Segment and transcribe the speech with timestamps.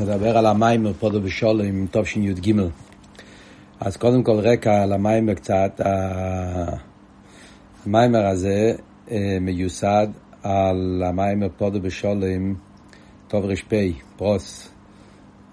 [0.00, 2.52] נדבר על המאמר פדה בשלום תשי"ג.
[3.80, 5.80] אז קודם כל רקע על המאמר קצת.
[7.86, 8.72] המאמר הזה
[9.10, 10.06] אה, מיוסד
[10.42, 12.54] על המאמר פדה בשלום
[13.28, 13.72] תר"פ,
[14.16, 14.70] פרוס.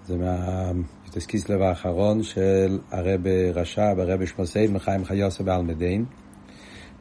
[0.06, 6.04] זה מהי"ט כסלו האחרון של הרבי רש"ב, הרבי נשמתו עדן, בחיים חיותו בעלמא דין.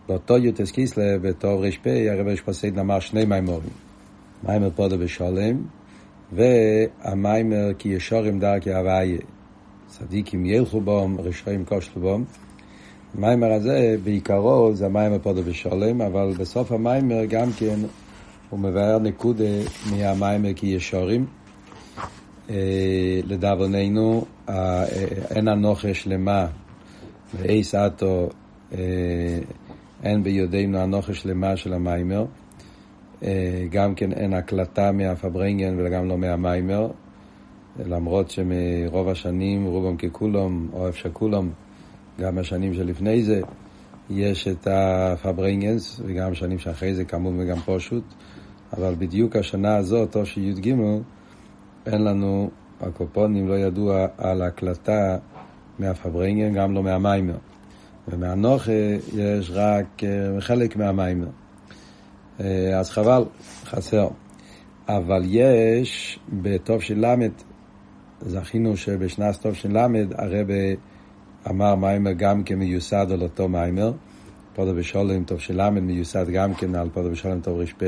[0.07, 3.73] באותו י"ט כסלו, בתר"פ, הרבי נשמתו עדן אמר שני מאמרים.
[4.44, 5.62] מיימר פודו בשולם
[6.31, 9.17] והמיימר כי ישורים דרכי הוויה.
[9.88, 12.26] צדיקים ילכו בום, רשעים כושלו בום.
[13.17, 17.80] המיימר הזה בעיקרו זה המיימר פודו בשולם, אבל בסוף המיימר גם כן
[18.50, 19.44] הוא מבאר נקודה
[19.91, 21.26] מהמיימר כי ישורים.
[23.23, 24.25] לדאבוננו
[25.30, 26.48] אין אנוכה שלמה
[27.36, 28.30] ואי סעתו
[30.03, 32.25] אין ביודענו אנוכה שלמה של המיימר.
[33.71, 36.88] גם כן אין הקלטה מהפברנגן וגם לא מהמיימר,
[37.86, 41.50] למרות שמרוב השנים, רובם ככולם, או איפה שכולם,
[42.19, 43.42] גם השנים שלפני זה,
[44.09, 48.03] יש את הפברנגנס, וגם שנים שאחרי זה כמובן וגם פשוט,
[48.77, 50.75] אבל בדיוק השנה הזאת, או שי"ג,
[51.86, 52.49] אין לנו,
[52.81, 55.17] הקופונים לא ידוע על הקלטה
[55.80, 57.38] מהפארברענגען, גם לא מהמאמר.
[58.08, 58.72] ומההנחה
[59.16, 60.02] יש רק
[60.39, 61.28] חלק מהמאמר.
[62.75, 63.23] אז חבל,
[63.66, 64.07] חסר.
[64.88, 67.31] אבל יש בתש"ל,
[68.21, 70.47] זכינו שבשנת תש"ל הרב
[71.49, 73.92] אמר מאמר גם כן מיוסד על אותו מאמר.
[74.56, 77.83] פדה בשלום תש"ל מיוסד גם כן על פדה בשלום תר"פ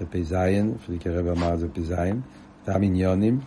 [0.00, 1.94] ופ"ז, אפילו כרב אמר את זה פ"ז,
[2.68, 3.38] גם עניונים.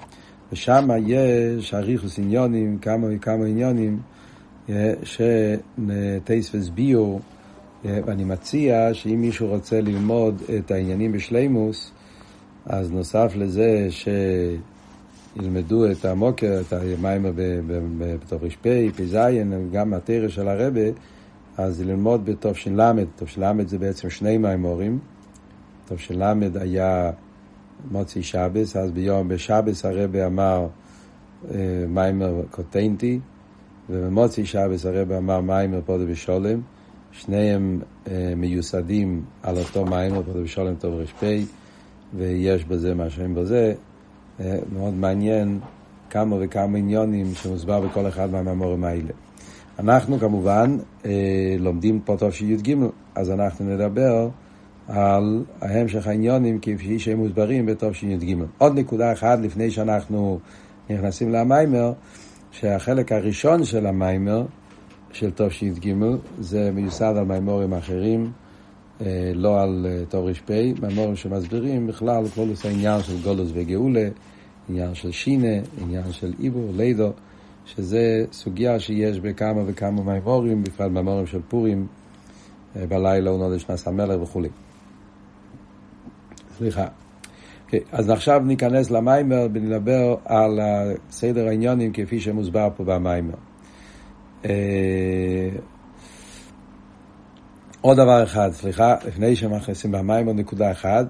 [0.52, 4.00] ושם יש אריכוס עניונים, כמה וכמה עניונים,
[5.04, 7.22] שטייס וסביור
[7.86, 11.92] ואני מציע שאם מישהו רוצה ללמוד את העניינים בשלימוס,
[12.66, 13.88] אז נוסף לזה
[15.36, 17.32] שילמדו את המוקר, את המיימר
[18.32, 19.18] ר"פ, פ"ז,
[19.72, 20.82] גם התרא של הרבה,
[21.58, 22.80] אז ללמוד בתש"ל,
[23.16, 25.00] תש"ל זה בעצם שני מיימורים.
[25.88, 26.22] תש"ל
[26.56, 27.12] היה
[27.92, 30.68] מוצי שבס, אז ביום בשבס הרבה אמר
[31.88, 33.20] מיימר קוטנטי,
[33.90, 36.62] ובמוצי שבס הרבה אמר מיימר פודו בשולם.
[37.20, 39.86] שניהם אה, מיוסדים על אותו
[40.26, 41.24] פרדו בשולם טוב ר"פ,
[42.14, 43.74] ויש בזה מה שאין בזה.
[44.40, 45.60] אה, מאוד מעניין
[46.10, 49.12] כמה וכמה עניונים שמוסבר בכל אחד מהמאמורים האלה.
[49.80, 52.76] אנחנו כמובן אה, לומדים פה טוב שי"ג,
[53.16, 54.30] אז אנחנו נדבר
[54.88, 58.36] על ההמשך העניונים כפי שהם מוסברים בטוב שי"ג.
[58.58, 60.40] עוד נקודה אחת לפני שאנחנו
[60.90, 61.94] נכנסים למיימר,
[62.52, 64.46] שהחלק הראשון של המיימר
[65.16, 65.94] של תשי"ג,
[66.40, 68.32] זה מיוסד על מימורים אחרים,
[69.36, 74.08] לא על תר"פ, מימורים שמסבירים בכלל כל העניין של גולוס וגאולה,
[74.70, 77.12] עניין של שינה, עניין של עיבור, לידו,
[77.66, 81.88] שזה סוגיה שיש בכמה וכמה מימורים, בפרט מימורים של פורים,
[82.76, 84.50] בלילה הוא נודש נס המלך וכולי.
[86.58, 86.88] סליחה.
[87.70, 90.60] Okay, אז עכשיו ניכנס למיימר ונדבר על
[91.10, 93.36] סדר העניונים כפי שמוסבר פה במיימר.
[97.82, 101.06] עוד דבר אחד, סליחה, לפני שמכניסים במים עוד נקודה אחת,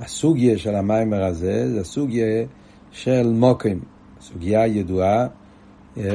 [0.00, 2.44] הסוגיה של המיימר הזה זה הסוגיה
[2.90, 3.80] של מוקים,
[4.20, 5.26] סוגיה ידועה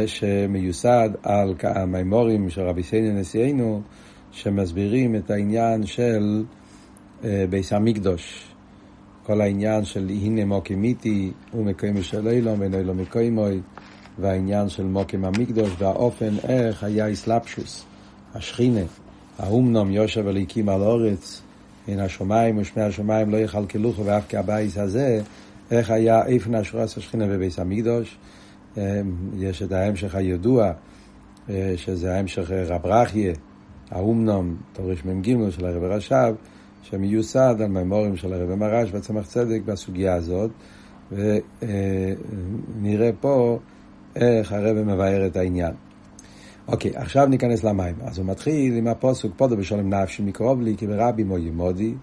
[0.05, 3.81] שמיוסד על המימורים של רבי סייני נשיאנו
[4.31, 6.43] שמסבירים את העניין של
[7.49, 8.53] ביס המקדוש,
[9.23, 13.61] כל העניין של הנה מוקים איתי ומקיימו של אילום ואין אילום מקיימוי
[14.19, 17.85] והעניין של מוקים המקדוש והאופן איך היה איסלפשוס,
[18.35, 18.81] השכינה,
[19.39, 21.41] האומנום יושב הליקים על אורץ,
[21.87, 25.21] מן השמיים ושמי השמיים לא יכלכלוכו ואף כהבייס הזה,
[25.71, 28.17] איך היה איפן אשורס השכינה בביס המקדוש.
[29.37, 30.71] יש את ההמשך הידוע,
[31.75, 33.33] שזה ההמשך רב רכיה,
[33.91, 36.33] האומנום, תורש מ"ג של הרב רש"ב,
[36.83, 40.51] שמיוסד על מימורים של הרב מרש וצמח צדק בסוגיה הזאת,
[42.81, 43.59] ונראה פה
[44.15, 45.73] איך הרב מבאר את העניין.
[46.67, 47.95] אוקיי, עכשיו ניכנס למים.
[48.01, 51.93] אז הוא מתחיל עם הפוסק פודו בשולם נפשי מקרוב לי כי ברבי מוי מודי,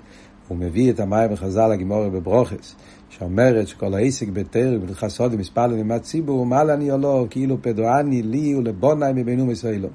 [0.48, 2.76] הוא מביא את המים בחז"ל הגימורי בברוכס,
[3.08, 8.54] שאומרת שכל העסק בתר ובחסודי מספר לנמת ציבור, מה אני או לא, כאילו פדואני לי
[8.54, 9.88] ולבונאי מבינו מישראלו.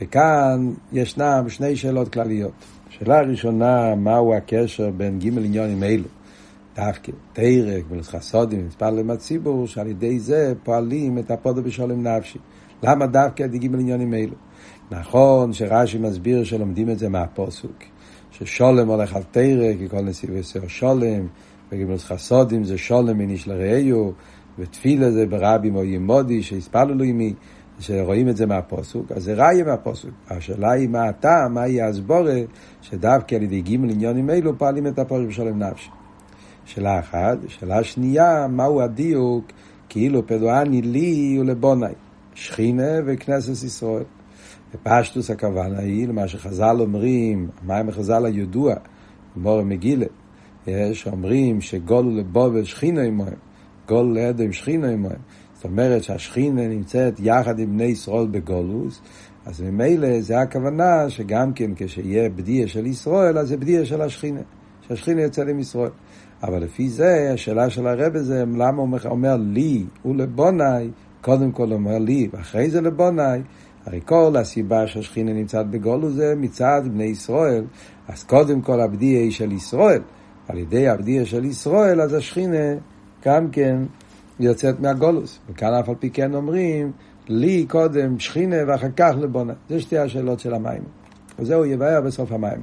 [0.00, 2.52] וכאן ישנם שני שאלות כלליות.
[2.88, 6.04] שאלה ראשונה, מהו הקשר בין ג' עניונים אלו?
[6.80, 12.38] דווקא תרק ולחסודים מספר למצציבור, שעל ידי זה פועלים את הפודו בשולם נפשי.
[12.82, 14.34] למה דווקא דיגים על עניונים אלו?
[14.90, 17.76] נכון שרש"י מסביר שלומדים את זה מהפוסוק,
[18.30, 21.26] ששולם הולך על תרק, כי כל נסיב יסר שולם,
[21.72, 24.10] בגמלוס חסודים זה שולם מניש לרעיו,
[24.58, 27.34] ותפילה זה ברבים או ימודי שהספללו עימי,
[27.78, 30.10] שרואים את זה מהפוסוק, אז זה ראיה מהפוסוק.
[30.30, 32.40] השאלה היא מה הטעם, מה יהיה הסבורה,
[32.80, 35.90] שדווקא על ידי גימל עניונים אלו פועלים את הפוסק בשלם נפשי.
[36.64, 37.38] שאלה אחת.
[37.48, 39.44] שאלה שנייה, מהו הדיוק,
[39.88, 41.92] כאילו פדואני לי ולבונאי,
[42.34, 44.04] שכינה וכנסת ישראל.
[44.74, 48.74] בפשטוס הכוונה היא למה שחז"ל אומרים, המים החז"ל הידוע,
[49.36, 50.06] מורה מגילה,
[50.92, 53.34] שאומרים שגולו לבובל שכינה עמהם,
[53.88, 55.18] גול לידו עם שכינה עמהם.
[55.54, 59.00] זאת אומרת שהשכינה נמצאת יחד עם בני ישראל בגולוס,
[59.46, 64.40] אז ממילא זה הכוונה שגם כן כשיהיה בדיה של ישראל, אז זה בדיה של השכינה,
[64.88, 65.90] שהשכינה יוצא עם ישראל.
[66.42, 70.90] אבל לפי זה, השאלה של הרב זה למה הוא אומר לי ולבונאי,
[71.20, 73.40] קודם כל אומר לי, ואחרי זה לבונאי,
[73.86, 77.64] הרי כל הסיבה שהשכינה נמצאת בגולו זה מצד בני ישראל,
[78.08, 80.02] אז קודם כל הבדיה היא של ישראל,
[80.48, 82.74] על ידי הבדיה של ישראל, אז השכינה
[83.24, 83.76] גם כן
[84.40, 85.38] יוצאת מהגולוס.
[85.50, 86.92] וכאן אף על פי כן אומרים,
[87.28, 89.52] לי קודם שכינה ואחר כך לבונה.
[89.68, 90.82] זה שתי השאלות של המים.
[91.38, 92.62] וזהו יבאר בסוף המים.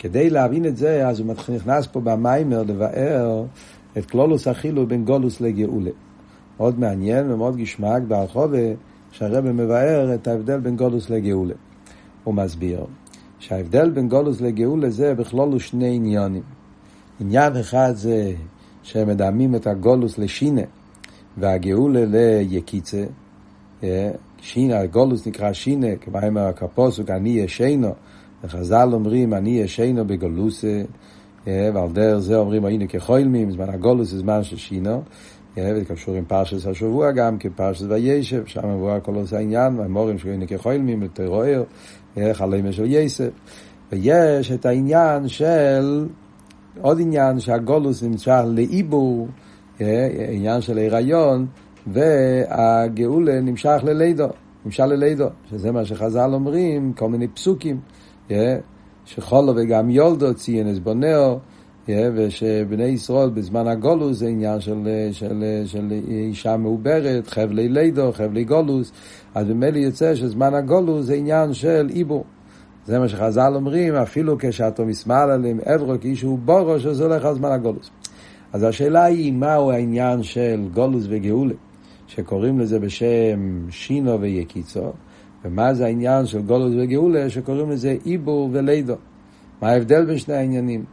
[0.00, 3.44] כדי להבין את זה, אז הוא נכנס פה במיימר לבאר
[3.98, 5.90] את כלולוס החילו בין גולוס לגאולה.
[6.56, 8.58] מאוד מעניין ומאוד גשמק בהרחובה,
[9.12, 11.54] שהרבא מבאר את ההבדל בין גולוס לגאולה.
[12.24, 12.84] הוא מסביר
[13.38, 16.42] שההבדל בין גולוס לגאולה זה בכלולו שני עניונים.
[17.20, 18.32] עניין אחד זה
[18.82, 20.62] שהם מדמים את הגולוס לשינה
[21.38, 23.04] והגאולה ליקיצה.
[23.82, 27.94] אה, שינה, הגולוס נקרא שינה, כמו אומר הקפוסוק, אני ישנו.
[28.44, 30.82] וחז"ל אומרים, אני ישנו בגולוסה,
[31.48, 35.02] אה, ועל דרך זה אומרים, היינו כחוילמים, זמן הגולוס זה זמן של שינו.
[35.58, 40.44] אה, קשור עם פרשת השבוע גם, כפרשת וישב, שם מבואר כל עושה העניין, והמורים שהיינו
[40.48, 41.62] כחוילמים, לטרוער,
[42.32, 43.30] חלמה של יסף.
[43.92, 46.06] ויש את העניין של,
[46.80, 49.28] עוד עניין שהגולוס נמצא לעיבור,
[50.28, 51.46] עניין של הריון,
[51.86, 54.28] והגאולה נמשך ללידו,
[54.64, 57.80] נמשך ללידו, שזה מה שחז"ל אומרים, כל מיני פסוקים,
[59.04, 61.38] שחולו וגם יולדו ציין אסבונאו,
[61.88, 68.92] ושבני ישראל בזמן הגולוס זה עניין של, של, של אישה מעוברת, חבלי לידו, חבלי גולוס,
[69.34, 72.24] אז במילא יוצא שזמן הגולוס זה עניין של עיבור.
[72.86, 77.34] זה מה שחז"ל אומרים, אפילו כשאתה מסמל עליהם אברו כאיש הוא בורו, שזה הולך על
[77.34, 77.90] זמן הגולוס.
[78.52, 81.54] אז השאלה היא, מהו העניין של גולוס וגאולה,
[82.06, 84.92] שקוראים לזה בשם שינו ויקיצו,
[85.44, 88.94] ומה זה העניין של גלות וגאולה, שקוראים לזה עיבור ולידה.
[89.62, 90.84] מה ההבדל בין שני העניינים?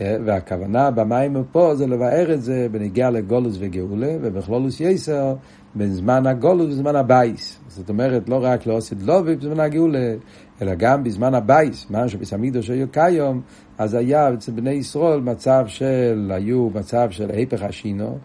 [0.00, 5.34] והכוונה במאמר פה זה לבאר את זה בנוגע לגלות וגאולה, ובכללות יותר,
[5.74, 7.60] בין זמן הגלות וזמן הבית.
[7.68, 10.14] זאת אומרת, לא רק לעתיד לבוא בזמן הגאולה,
[10.62, 13.40] אלא גם בזמן הבית, מה שבית המקדש היה קיים,
[13.78, 18.18] אז היה אצל בני ישראל מצב של, היו מצב של היפך השינה,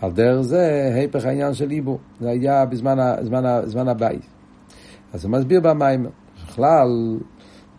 [0.00, 1.98] על דרך זה היפך העניין של איבו.
[2.20, 4.33] זה היה בזמן, זמן, זמן הבייס.
[5.14, 6.06] אז הוא מסביר במים,
[6.44, 7.18] בכלל,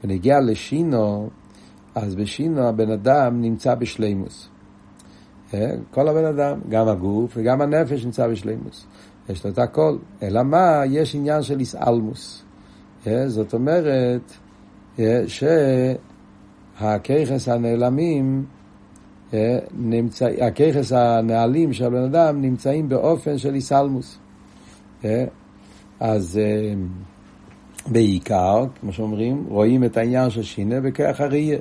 [0.04, 1.30] בנגיע לשינו,
[1.96, 4.50] אז בשינו הבן אדם נמצא בשלימוס.
[5.92, 8.86] כל הבן אדם, גם הגוף וגם הנפש נמצא בשלימוס.
[9.30, 9.98] יש לו את הכל.
[10.24, 10.82] אלא מה?
[10.86, 12.44] יש עניין של איסאלמוס.
[13.28, 14.31] זאת אומרת
[16.78, 18.46] שהכיכס הנעלמים,
[19.74, 24.19] נמצא, הכיכס הנעלים של הבן אדם נמצאים באופן של איסלמוס.
[26.00, 26.40] אז
[27.87, 31.57] בעיקר, כמו שאומרים, רואים את העניין של שינה בכוח הראייה.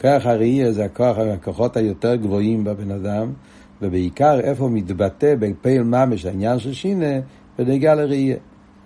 [0.00, 3.32] כוח הראייה זה הכוח, הכוחות היותר גבוהים בבן אדם,
[3.82, 7.20] ובעיקר איפה מתבטא בפעיל ממש העניין של שינה,
[7.58, 8.36] בנגיעה לראייה.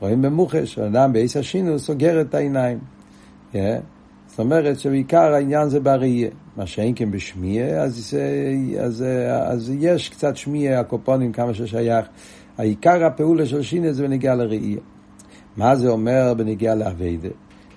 [0.01, 2.79] רואים במוחש, אדם בעץ השינו סוגר את העיניים.
[3.53, 3.57] Yeah.
[4.27, 6.31] זאת אומרת שבעיקר העניין זה בראייה.
[6.57, 8.17] מה שאין כן בשמיעה, אז,
[8.81, 9.05] אז, אז,
[9.47, 12.07] אז יש קצת שמיעה, הקופונים, כמה ששייך.
[12.59, 14.79] העיקר הפעולה של שינה זה בנוגע לראייה.
[15.59, 17.29] מה זה אומר בנוגע לעבודה?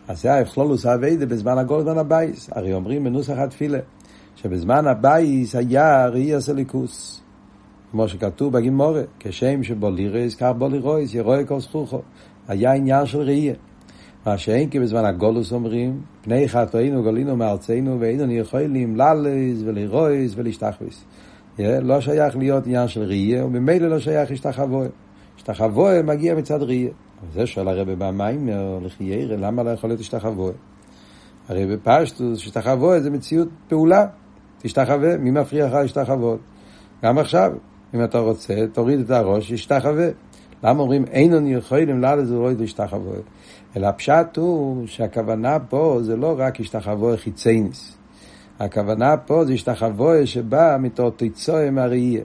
[0.08, 2.50] אז זה בכללות העבודה בזמן הגלות וזמן הבית.
[2.52, 3.80] הרי אומרים בנוסח התפילה,
[4.36, 7.22] שבזמן הבית היה ראיית אלוקות.
[7.92, 12.02] כמו שכתוב בגמרא, כשם שבא לראות, כך בא ליראות, יראה כל זכורך.
[12.48, 13.54] היה עניין של ראייה.
[14.26, 21.04] מה שאין כי בזמן הגולוס אומרים, פני חטאינו גולינו מארצנו ואיננו יכולים ללס ולרויס ולהשתחוויס.
[21.60, 24.88] לא שייך להיות עניין של ראייה, וממילא לא שייך להשתחווה.
[25.38, 26.92] השתחווה מגיע מצד ראייה.
[27.34, 28.50] זה שואל הרב במים,
[28.82, 30.52] לחיירה, למה לא יכול להיות השתחווה?
[31.50, 34.06] הרי בפשטוס, השתחווה זה מציאות פעולה.
[34.62, 36.40] תשתחווה, מי מפריע לך להשתחוות?
[37.04, 37.52] גם עכשיו,
[37.94, 40.08] אם אתה רוצה, תוריד את הראש, ישתחווה.
[40.64, 43.18] למה אומרים אין אנו יכולים לעלות זה לא להשתחוות?
[43.78, 47.98] אלא הפשט הוא שהכוונה פה זה לא רק השתחוואה חיצוניות.
[48.60, 52.24] הכוונה פה זה השתחוואה שבא בתור תוצאה מהראייה.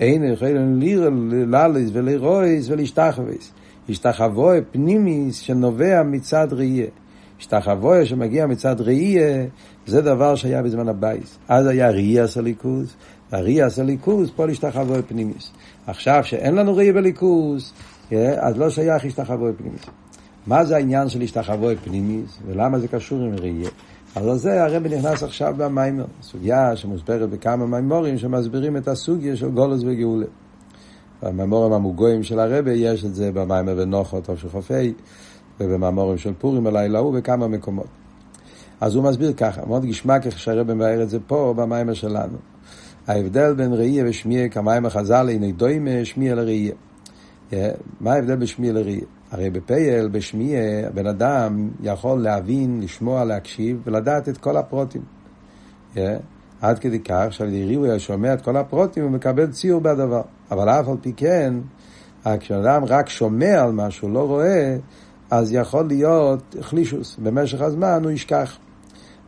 [0.00, 3.52] אין יכולים לעלות ולראות ולהשתחוות.
[3.88, 6.86] השתחוואה פנימית שנובע מצד ראייה.
[7.40, 9.44] השתחוואה שמגיע מצד ראייה,
[9.86, 11.38] זה דבר שהיה בזמן הבית.
[11.48, 12.96] אז היה ראיית אלוקות,
[13.32, 15.50] הראייה סליקוס, פה להשתחווה פנימיס.
[15.86, 17.72] עכשיו שאין לנו ראייה בליכוס,
[18.36, 19.82] אז לא שייך השתחווה פנימיס.
[20.46, 23.70] מה זה העניין של השתחווה פנימיס, ולמה זה קשור עם ראייה?
[24.14, 29.82] אז זה הרב נכנס עכשיו במיימר, סוגיה שמוסברת בכמה מיימורים שמסבירים את הסוגיה של גולוס
[29.86, 30.26] וגאולה.
[31.22, 34.92] במיימורים המוגויים של הרבי יש את זה במיימר בנוחות או של חופי,
[35.60, 37.86] ובמאמורים של פורים הלילה הוא בכמה מקומות.
[38.80, 42.38] אז הוא מסביר ככה, מאוד גשמק איך שהרבי מבאר את זה פה במיימר שלנו.
[43.06, 46.74] ההבדל בין ראייה ושמיע כמיימר חז"ל הנה דוימה שמיע לראייה.
[48.00, 49.04] מה ההבדל בשמיע לראייה?
[49.30, 50.60] הרי בפייל, בשמיע,
[50.94, 55.02] בן אדם יכול להבין, לשמוע, להקשיב ולדעת את כל הפרוטים.
[55.94, 55.98] Yeah.
[56.60, 60.22] עד כדי כך שעל ידי ריבוי שומע את כל הפרוטים הוא מקבל ציור בדבר.
[60.50, 61.54] אבל אף על פי כן,
[62.40, 64.76] כשאדם רק שומע על משהו, לא רואה,
[65.30, 67.16] אז יכול להיות חלישוס.
[67.22, 68.58] במשך הזמן הוא ישכח.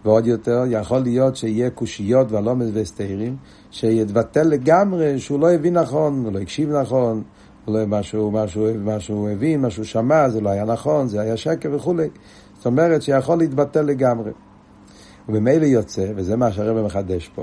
[0.04, 3.36] ועוד יותר, יכול להיות שיהיה קושיות והלומד והסתירים,
[3.70, 7.22] שיתבטל לגמרי שהוא לא הבין נכון, הוא לא הקשיב נכון,
[7.66, 12.08] אולי משהו, משהו, משהו הבין, משהו שמע, זה לא היה נכון, זה היה שקר וכולי.
[12.56, 14.30] זאת אומרת שיכול להתבטל לגמרי.
[15.28, 17.42] וממילא יוצא, וזה מה שהרבא מחדש פה,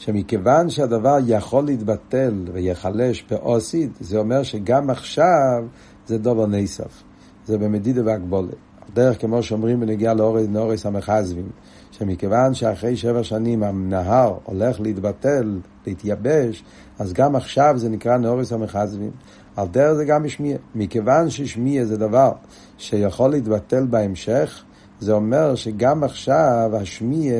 [0.00, 5.64] שמכיוון שהדבר יכול להתבטל ויחלש באוסית, זה אומר שגם עכשיו
[6.06, 7.02] זה דובר נסף.
[7.46, 8.54] זה במדידה והגבולת.
[8.94, 11.48] דרך כמו שאומרים בנגיעה לאורס המחזבים,
[11.90, 16.64] שמכיוון שאחרי שבע שנים הנהר הולך להתבטל, להתייבש,
[16.98, 19.10] אז גם עכשיו זה נקרא נאורס המחזבים.
[19.56, 20.56] על דרך זה גם בשמיע.
[20.74, 22.32] מכיוון ששמיע זה דבר
[22.78, 24.62] שיכול להתבטל בהמשך,
[25.00, 27.34] זה אומר שגם עכשיו השמיע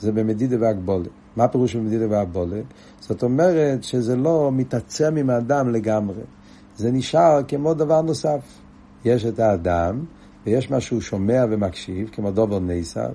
[0.00, 1.23] זה במדידה והגבולת.
[1.36, 2.64] מה פירוש במדידה והגבולת?
[3.00, 6.22] זאת אומרת שזה לא מתעצם עם האדם לגמרי.
[6.76, 8.40] זה נשאר כמו דבר נוסף.
[9.04, 10.04] יש את האדם,
[10.46, 13.10] ויש מה שהוא שומע ומקשיב, כמו דובר נסב,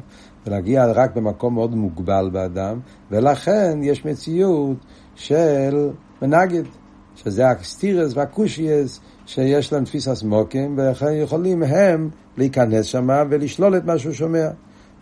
[0.48, 2.80] ולהגיע רק במקום מאוד מוגבל באדם,
[3.12, 4.78] ולכן יש מציאות
[5.16, 5.90] של
[6.22, 6.64] מנגד.
[7.24, 13.98] שזה הסטירס והקושייס שיש להם תפיסת מוקים, ולכן יכולים הם להיכנס שם ולשלול את מה
[13.98, 14.48] שהוא שומע.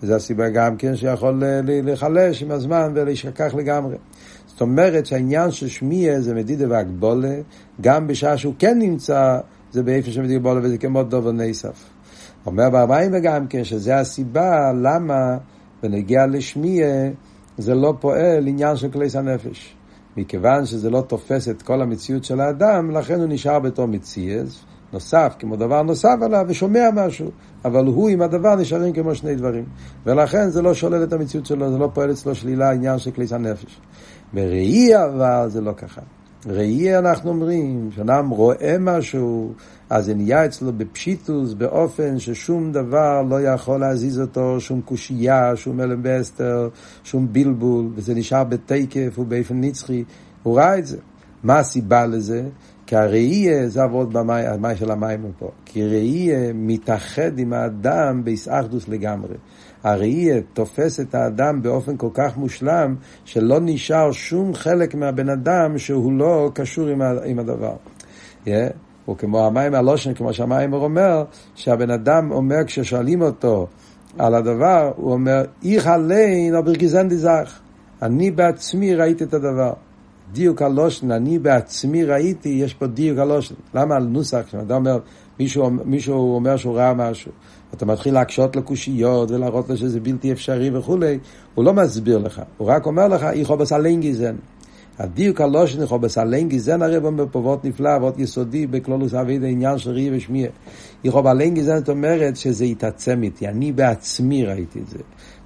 [0.04, 3.96] וזו הסיבה גם כן שיכול להיחלש עם הזמן ולהישכח לגמרי.
[4.48, 7.36] זאת אומרת שהעניין של שמיע זה מדידה והגבולה,
[7.82, 9.40] גם בשעה שהוא כן נמצא,
[9.72, 11.90] זה באיפה של מדידה והגבולה וזה כמו דובר נסף.
[12.46, 15.38] אומר ברמיים וגם כן שזה הסיבה למה
[15.84, 16.88] בנגיע לשמיע
[17.58, 19.76] זה לא פועל עניין של כלי הנפש.
[20.18, 25.36] מכיוון שזה לא תופס את כל המציאות של האדם, לכן הוא נשאר בתור מציאס, נוסף,
[25.40, 27.32] כמו דבר נוסף עליו, ושומע משהו,
[27.66, 29.66] אבל הוא עם הדבר נשארים כמו שני דברים.
[30.06, 33.34] ולכן זה לא שולל את המציאות שלו, זה לא פועל אצלו שלילה, עניין של כליס
[33.34, 33.80] הנפש.
[34.34, 36.02] בראי אבל זה לא ככה.
[36.46, 39.54] ראי אנחנו אומרים, כשאדם רואה משהו,
[39.90, 45.82] אז זה נהיה אצלו בפשיטוס, באופן ששום דבר לא יכול להזיז אותו, שום קושייה, שום
[45.82, 46.70] אלם באסתר,
[47.04, 50.04] שום בלבול, וזה נשאר בתקף ובאופן נצחי,
[50.44, 50.98] הוא ראה את זה.
[51.44, 52.44] מה הסיבה לזה?
[52.88, 59.36] כי הראייה, זה עבוד במים של המים פה, כי ראייה מתאחד עם האדם בהסאחדוס לגמרי.
[59.84, 66.14] הראייה תופס את האדם באופן כל כך מושלם, שלא נשאר שום חלק מהבן אדם שהוא
[66.14, 66.88] לא קשור
[67.26, 67.76] עם הדבר.
[68.46, 68.50] Yeah.
[69.06, 71.24] הוא כמו המים הלושן, כמו שהמים אומר,
[71.56, 73.68] שהבן אדם אומר כששואלים אותו
[74.18, 77.60] על הדבר, הוא אומר, איך עליין או ברגזן דזך.
[78.02, 79.74] אני בעצמי ראיתי את הדבר.
[80.32, 83.56] דיוק הלושן, אני בעצמי ראיתי, יש פה דיוק הלושן.
[83.74, 85.00] למה על נוסח, כשאתה אומר,
[85.40, 87.32] מישהו, מישהו אומר שהוא ראה משהו,
[87.74, 91.20] אתה מתחיל להקשות לו קושיות ולהראות לו שזה בלתי אפשרי וכולי,
[91.56, 93.26] הוא לא מסביר לך, הוא רק אומר לך,
[93.58, 94.36] בסלין גזן.
[95.00, 99.92] הדיוק הלושן יכול בסלן גזן הרי אומר פה נפלא, ואות יסודי בכלולוס אבי העניין של
[99.92, 100.50] ראי ושמיע.
[101.04, 104.98] יכול בסלן גזן זאת אומרת שזה התעצם איתי, אני בעצמי ראיתי את זה.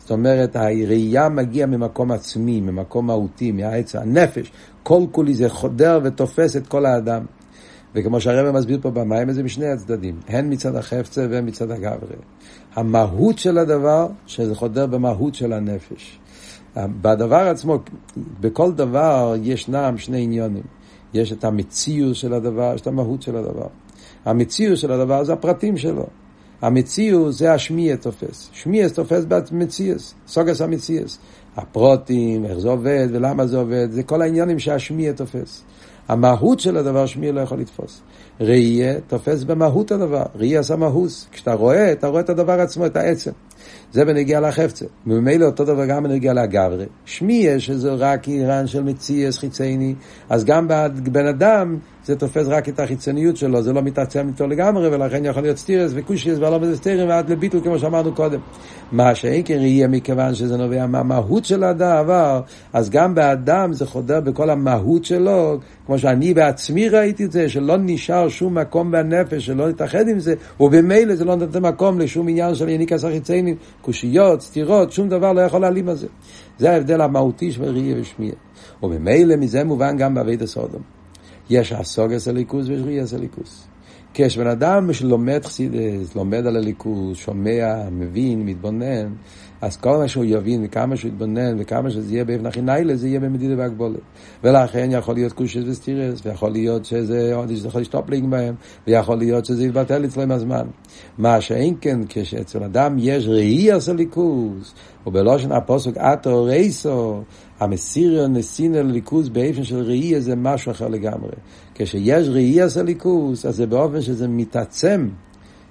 [0.01, 4.51] זאת אומרת, הראייה מגיעה ממקום עצמי, ממקום מהותי, מהעץ, הנפש.
[4.83, 7.25] כל כולי זה חודר ותופס את כל האדם.
[7.95, 12.15] וכמו שהרבא מסביר פה במים, זה משני הצדדים, הן מצד החפצה והן מצד הגברי.
[12.75, 16.19] המהות של הדבר, שזה חודר במהות של הנפש.
[16.77, 17.79] בדבר עצמו,
[18.39, 20.63] בכל דבר ישנם שני עניונים.
[21.13, 23.67] יש את המציאות של הדבר, יש את המהות של הדבר.
[24.25, 26.05] המציאות של הדבר זה הפרטים שלו.
[26.61, 28.49] המציאות זה השמיע תופס.
[28.53, 31.17] שמיע תופס במציאות, סוגס המציאות.
[31.57, 35.63] הפרוטים, איך זה עובד ולמה זה עובד, זה כל העניינים שהשמיע תופס.
[36.07, 38.01] המהות של הדבר שמיע לא יכול לתפוס.
[38.39, 41.27] ראייה תופס במהות הדבר, ראייה עשה מהוס.
[41.31, 43.31] כשאתה רואה, אתה רואה את הדבר עצמו, את העצם.
[43.91, 44.85] זה בנגיע לחפצה.
[45.07, 46.85] וממילא אותו דבר גם בנגיע לגברי.
[47.05, 49.95] שמיע שזה רק עירן של מציאס חיצייני,
[50.29, 50.67] אז גם
[51.03, 55.43] בן אדם זה תופס רק את החיצוניות שלו, זה לא מתעצם איתו לגמרי, ולכן יכול
[55.43, 58.39] להיות סטירס וקושיאס ולא בזה סטירים ועד לביטול כמו שאמרנו קודם.
[58.91, 62.41] מה שאין כן ראייה מכיוון שזה נובע מהמהות של הדבר,
[62.73, 67.75] אז גם באדם זה חודר בכל המהות שלו, כמו שאני בעצמי ראיתי את זה, שלא
[67.79, 72.55] נשאר שום מקום בנפש, שלא נתאחד עם זה, ובמילא זה לא נותן מקום לשום עניין
[72.55, 73.03] של יניקס
[73.51, 76.07] החיציינים, קושיות, סתירות, שום דבר לא יכול להעלים על זה.
[76.59, 78.35] זה ההבדל המהותי של ראייה ושמיעה.
[78.83, 80.81] וממילא מזה מובן גם באבית הסודום.
[81.49, 83.67] יש הסוגס הליכוס ויש ריאס הליכוס.
[84.13, 89.13] כשבן אדם שלומד חסידס, לומד על הליכוס, שומע, מבין, מתבונן,
[89.61, 93.07] אז כל מה שהוא יבין וכמה שהוא יתבונן וכמה שזה יהיה באבן הכי ניילה, זה
[93.07, 93.99] יהיה במדידה והגבולת.
[94.43, 97.33] ולכן יכול להיות קושס וסטירס, ויכול להיות שזה
[97.65, 98.55] יכול לשטופלינג בהם,
[98.87, 100.67] ויכול להיות שזה יתבטל אצלו עם הזמן.
[101.17, 104.73] מה שאין כן, כשאצל אדם יש ראי עשה ליכוס,
[105.07, 107.21] ובלושן הפוסק אטו רייסו,
[107.59, 111.31] המסיריו נסינא לליכוס באופן של ראי זה משהו אחר לגמרי.
[111.75, 115.09] כשיש ראי עשה ליכוס, אז זה באופן שזה מתעצם,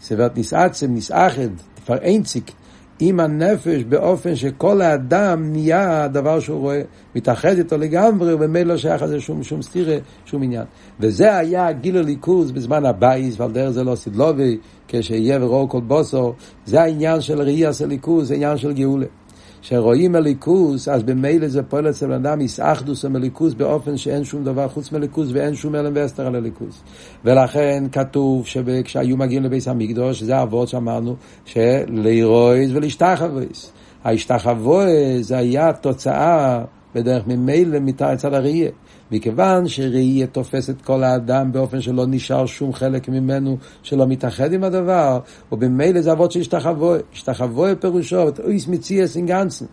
[0.01, 1.51] סברת נסעצם, נסעכד,
[1.87, 2.53] פרעינציק,
[3.01, 6.83] עם הנפש באופן שכל האדם נהיה הדבר שהוא רואה,
[7.15, 10.65] מתאחד איתו לגמרי, ובמילא לא שייך לזה שום, שום סתירה, שום עניין.
[11.01, 16.33] וזה היה גילוי אלוקות בזמן הבית, ועל דרך זה לעתיד לבוא, כשיהיה וראו כל בשר,
[16.67, 19.07] זה העניין של ראיית אלוקות, זה עניין של גאולה.
[19.63, 24.69] שרואים אלוקות, אז במילא זה פועל אצל אדם התאחדות עם אלוקות באופן שאין שום דבר
[24.69, 26.83] חוץ מאלוקות ואין שום העלם והסתר על אלוקות.
[27.25, 33.73] ולכן כתוב שכשהיו מגיעים לביס המקדוש, זה אבות שאמרנו, שלרויז ולהשתחוויז.
[34.05, 36.65] ההשתחוויז היה תוצאה
[36.95, 38.71] בדרך ממילא מצד הראייה.
[39.13, 44.65] מכיוון שראייה תופס את כל האדם באופן שלא נשאר שום חלק ממנו שלא מתאחד עם
[44.65, 45.21] הדבר,
[45.53, 46.99] ובמילא זה אבות של השתחבוי.
[47.13, 49.65] השתחבוי פירושו, אויס מציאס אין גנצן,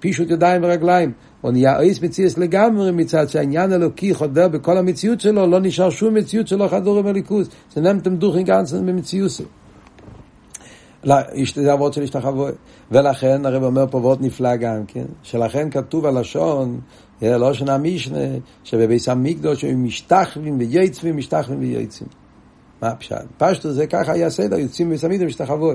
[0.00, 1.12] פישוט ידיים ורגליים.
[1.40, 6.14] הוא נהיה אויס מציאס לגמרי מצד שהעניין אלוקי חודר בכל המציאות שלו, לא נשאר שום
[6.14, 7.48] מציאות שלא חדור עם הליכוז.
[7.74, 9.44] זה נמתם דוכין גנצן במציאוסו.
[11.54, 12.52] זה אבות של השתחבוי.
[12.92, 16.80] ולכן הרב אומר פה ועוד נפלא גם כן, שלכן כתוב הלשון,
[17.22, 18.18] לא שנה מישנה,
[18.64, 22.08] שבביס המקדוש הם משתחווים ויוצאים, משתחווים ויוצאים.
[22.82, 23.24] מה הפשט?
[23.38, 25.74] פשטו זה ככה היה סדר, יוצאים מביס המקדוש משתחווי.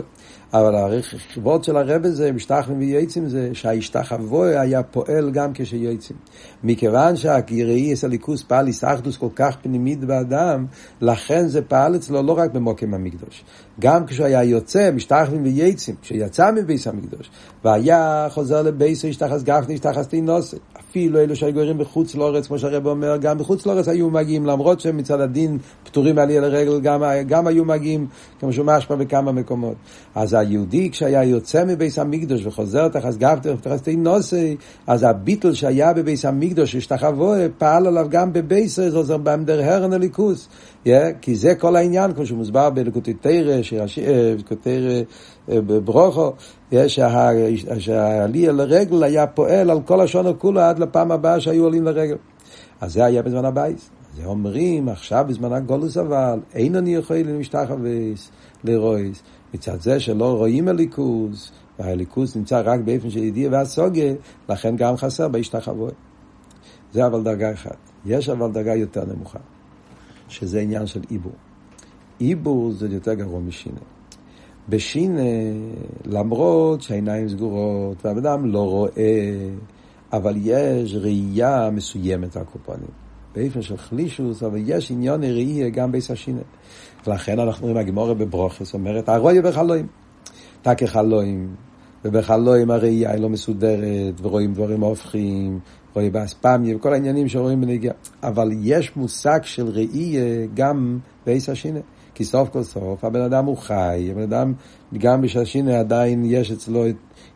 [0.53, 6.17] אבל הרכיבות של הרב הזה, משתחווים ויוצאים, זה שההשתחווי היה פועל גם כשיוצאים.
[6.63, 10.65] מכיוון שהראי הסליקוס פעל איסאחדוס כל כך פנימית באדם,
[11.01, 13.43] לכן זה פעל אצלו לא רק במוקם המקדוש.
[13.79, 17.29] גם כשהוא היה יוצא, משתחווים ויוצאים, כשיצא מביס המקדוש,
[17.63, 20.59] והיה חוזר לבייסו, השתחס גפני, השתחס תינוסת.
[20.93, 24.79] אפילו אלו שהיו גרים בחוץ לארץ, כמו שהרב אומר, גם בחוץ לארץ היו מגיעים, למרות
[24.79, 28.07] שהם מצד הדין פטורים מעלייה לרגל, גם, גם היו מגיעים,
[28.39, 29.75] כמו שהוא משמע בכמה מקומות.
[30.15, 34.55] אז היהודי, כשהיה יוצא מביס המקדוש וחוזר תחס גפתי, תחס תינוסי,
[34.87, 40.49] אז הביטל שהיה בביס המקדוש, השתחוו, פעל עליו גם בבייסו, זה עוזר במדר הרן הליכוס.
[40.87, 40.89] Yeah,
[41.21, 43.61] כי זה כל העניין, כמו שמוסבר בלקוטי תרא,
[44.61, 45.01] תרא
[45.47, 46.33] בברוכו,
[47.79, 52.15] שהעלייה לרגל היה פועל על כל השונו כולו עד לפעם הבאה שהיו עולים לרגל.
[52.81, 53.89] אז זה היה בזמן הבייס.
[54.15, 58.31] זה אומרים, עכשיו בזמן הגולוס אבל, אין אני יכול למשתחוויס,
[58.63, 59.23] לרויס.
[59.53, 64.11] מצד זה שלא רואים הליכוז, והליכוז נמצא רק באופן של ידיעה והסוגה,
[64.49, 65.91] לכן גם חסר בהשתחווי.
[66.93, 67.77] זה אבל דרגה אחת.
[68.05, 69.39] יש אבל דרגה יותר נמוכה,
[70.27, 71.33] שזה עניין של עיבור.
[72.19, 73.79] עיבור זה יותר גרוע משינה.
[74.69, 75.21] בשינה,
[76.05, 79.49] למרות שהעיניים סגורות והבן אדם לא רואה,
[80.13, 82.89] אבל יש ראייה מסוימת על קופונים.
[83.35, 86.41] באופן של חלישוס, אבל יש עניון ראייה גם בעץ השינה.
[87.07, 89.87] ולכן אנחנו רואים הגמורה בברוכס אומרת, הרואי בחלואים.
[90.61, 91.55] תקי חלואים,
[92.05, 95.59] ובחלואים הראייה היא לא מסודרת, ורואים דברים הופכים,
[95.95, 97.93] רואים באספמיה, וכל העניינים שרואים בנגיעה.
[98.23, 101.79] אבל יש מושג של ראייה גם בעץ השינה.
[102.15, 104.53] כי סוף כל סוף הבן אדם הוא חי, הבן אדם
[104.97, 106.83] גם בששינה עדיין יש אצלו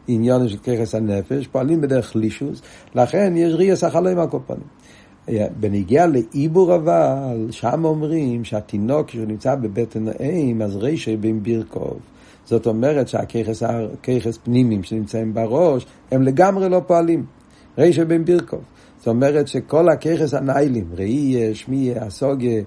[0.07, 2.61] עניין של ככס הנפש, פועלים בדרך לישוס,
[2.95, 5.47] לכן יש ריאס החלום על כל פנים.
[5.59, 11.99] בניגיע לעיבור אבל, שם אומרים שהתינוק שנמצא בבטן האם, אז רישי בין בירקוב.
[12.45, 17.25] זאת אומרת שהככס פנימיים שנמצאים בראש, הם לגמרי לא פועלים.
[17.77, 18.61] רישי בין בירקוב.
[18.97, 22.63] זאת אומרת שכל הככס הניילים, ראי, שמי, הסוגיה,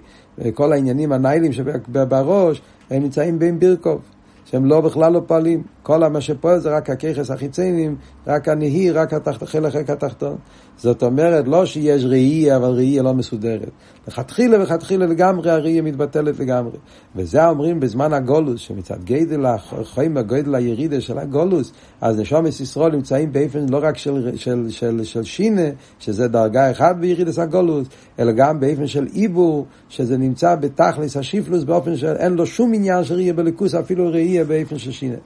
[0.55, 4.01] כל העניינים הניילים שבראש, הם נמצאים בין בירקוב,
[4.44, 5.62] שהם לא בכלל לא פועלים.
[5.83, 10.37] כל מה שפועל זה רק הככס החיציינים, רק הנהי, רק התחת, חלק התחתון.
[10.77, 13.71] זאת אומרת, לא שיש ראייה, אבל ראייה לא מסודרת.
[14.09, 16.79] לכתחילה וכתחילה לגמרי הראייה מתבטלת לגמרי.
[17.16, 23.33] וזה אומרים בזמן הגולוס, שמצד גדל החיים הגודל הירידה של הגולוס, אז נשומת ישרול נמצאים
[23.33, 27.88] באופן לא רק של, של, של, של שינה, שזה דרגה אחת בירידס הגולוס,
[28.19, 33.14] אלא גם באופן של עיבור, שזה נמצא בתכלס השיפלוס, באופן שאין לו שום עניין של
[33.14, 35.16] ראייה בליכוס, אפילו ראייה באופן של שינה.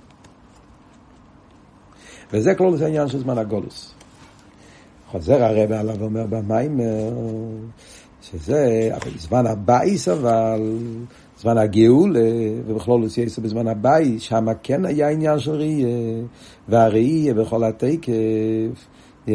[2.34, 3.94] וזה כלולוס העניין של זמן הגולוס.
[5.10, 7.12] חוזר הרב עליו ואומר במיימר,
[8.22, 10.78] שזה, אבל זמן הבית אבל,
[11.40, 12.30] זמן הגאולה,
[12.66, 15.88] ובכללות יותר בזמן הבית, שם כן היה עניין של ראייה,
[16.68, 18.86] והראייה בכל התוקף,
[19.26, 19.30] yeah,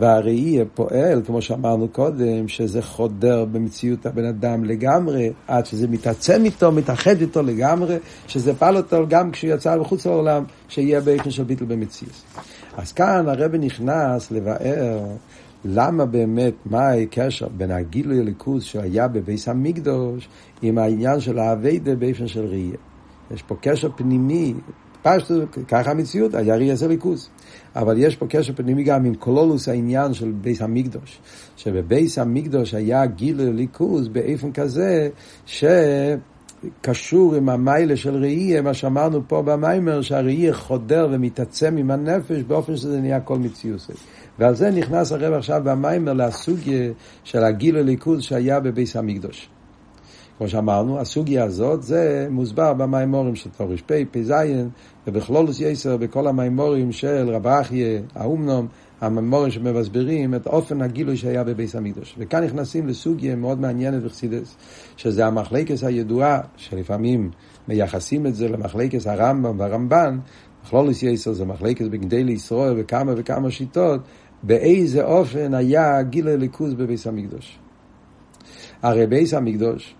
[0.00, 6.72] והראייה פועל, כמו שאמרנו קודם, שזה חודר במציאות הבן אדם לגמרי, עד שזה מתעצם איתו,
[6.72, 11.64] מתאחד איתו לגמרי, שזה פעל אותו גם כשהוא יצא מחוץ לעולם, שיהיה באופן של ביטל
[11.64, 12.22] במציאות.
[12.76, 14.98] אז כאן הרב נכנס לבאר
[15.64, 20.28] למה באמת, מה הקשר בין הגילוי אלוקות שהיה בבית המקדש
[20.62, 22.76] עם העניין של העבודה באופן של ראייה.
[23.30, 24.54] יש פה קשר פנימי,
[25.02, 25.34] פשטו,
[25.68, 27.28] ככה המציאות, היה ראיית אלוקות.
[27.76, 31.18] אבל יש פה קשר פנימי גם עם כללות העניין של בית המקדש.
[31.56, 35.08] שבבית המקדש היה גילוי אלוקות באופן כזה
[35.46, 42.76] שקשור עם המעלה של ראייה, מה שאמרנו פה במאמר, שהראייה חודר ומתעצם עם הנפש באופן
[42.76, 43.90] שזה נהיה כל מציאות.
[44.38, 46.90] ועל זה נכנס הרב עכשיו במיימר לסוגיה
[47.24, 49.48] של הגילוי ליכוז שהיה בבייס המקדוש.
[50.40, 54.32] כמו שאמרנו, הסוגיה הזאת זה מוסבר במימורים של תורש פ', פ' ז',
[55.06, 58.66] ובכלולוס יסר בכל המימורים של רב אחיה, האומנום,
[59.00, 62.14] המימורים שמבסברים את אופן הגילוי שהיה בביס המקדוש.
[62.18, 64.56] וכאן נכנסים לסוגיה מאוד מעניינת וחסידס,
[64.96, 67.30] שזה המחלקס הידועה, שלפעמים
[67.68, 70.18] מייחסים את זה למחלקס הרמב"ם והרמב"ן,
[70.64, 74.00] בכלולוס יסר זה מחלקס בגדי לישראל וכמה וכמה שיטות,
[74.42, 77.58] באיזה אופן היה גילוי ליכוז בביס המקדוש.
[78.82, 79.94] הרי ביס המקדוש,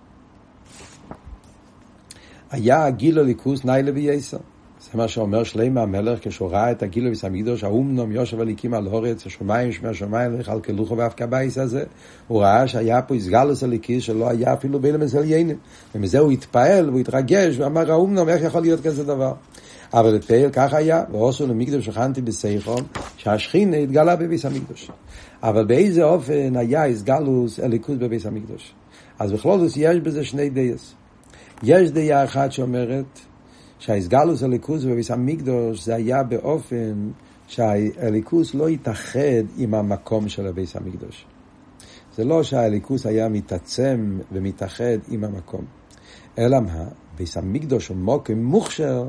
[2.51, 4.37] היה גילו ליכוס ניילה וייסר.
[4.81, 9.25] זה מה שאומר שלמה המלך כשהוא ראה את הגילו וסמידוש, האומנום יושב הליקים על הורץ,
[9.25, 11.83] השמיים שמי השמיים וכלכלוכו ואף כבייס הזה.
[12.27, 15.57] הוא ראה שהיה פה הסגלוס הליקיס שלא היה אפילו בין המסליינים.
[15.95, 19.33] ומזה הוא התפעל והוא התרגש ואמר האומנום איך יכול להיות כזה דבר.
[19.93, 22.81] אבל לפעיל כך היה, ועושו למקדוש שכנתי בסייחום,
[23.17, 24.91] שהשכינה התגלה בביס המקדוש.
[25.43, 28.73] אבל באיזה אופן היה הסגלוס הליכוס בביס המקדוש.
[29.19, 30.95] אז בכלול יש בזה שני דייס.
[31.63, 33.19] יש דעה אחת שאומרת
[33.79, 37.11] שהאיסגלוס הליכוס בביס המקדוש זה היה באופן
[37.47, 41.25] שהליכוס לא התאחד עם המקום של הביס המקדוש.
[42.15, 45.65] זה לא שהליכוס היה מתעצם ומתאחד עם המקום,
[46.37, 46.83] אלא מה?
[47.17, 49.07] ביס המקדוש הוא מוקם מוכשר,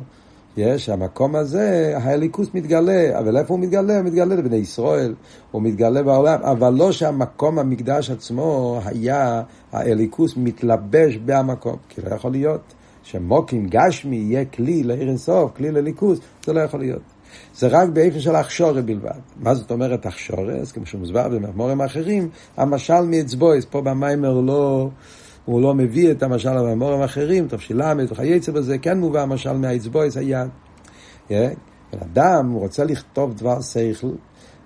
[0.56, 3.96] יש, המקום הזה, הליכוס מתגלה, אבל איפה הוא מתגלה?
[3.96, 5.14] הוא מתגלה לבני ישראל,
[5.50, 12.32] הוא מתגלה בעולם, אבל לא שהמקום, המקדש עצמו, היה, הליכוס מתלבש במקום, כי לא יכול
[12.32, 12.60] להיות
[13.02, 17.02] שמוקים גשמי יהיה כלי לעיר אינסוף, כלי לליכוס, זה לא יכול להיות.
[17.54, 19.18] זה רק באיפה של הכשורת בלבד.
[19.40, 20.72] מה זאת אומרת הכשורת?
[20.72, 24.88] כמו שמוסבר במאמורים אחרים, המשל מאצבויס, פה במיימר לא...
[25.44, 30.48] הוא לא מביא את המשל המאמורים האחרים, תבשילה, וכייצא בזה, כן מובא המשל מהאצבויס היד.
[31.30, 34.08] בן אדם רוצה לכתוב דבר שכל,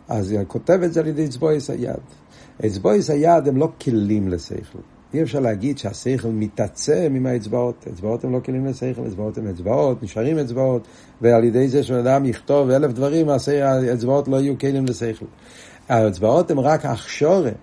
[0.08, 1.96] אז הוא כותב את זה על ידי אצבויס היד.
[2.66, 4.78] אצבויס היד הם לא כלים לשכל.
[5.14, 7.86] אי אפשר להגיד שהשכל מתעצם עם האצבעות.
[7.92, 10.86] אצבעות הם לא כלים לשכל, אצבעות הם אצבעות, נשארים אצבעות,
[11.20, 15.26] ועל ידי זה שבן אדם יכתוב אלף דברים, האצבעות לא יהיו כלים לשכל.
[15.88, 17.54] האצבעות הם רק הכשורת.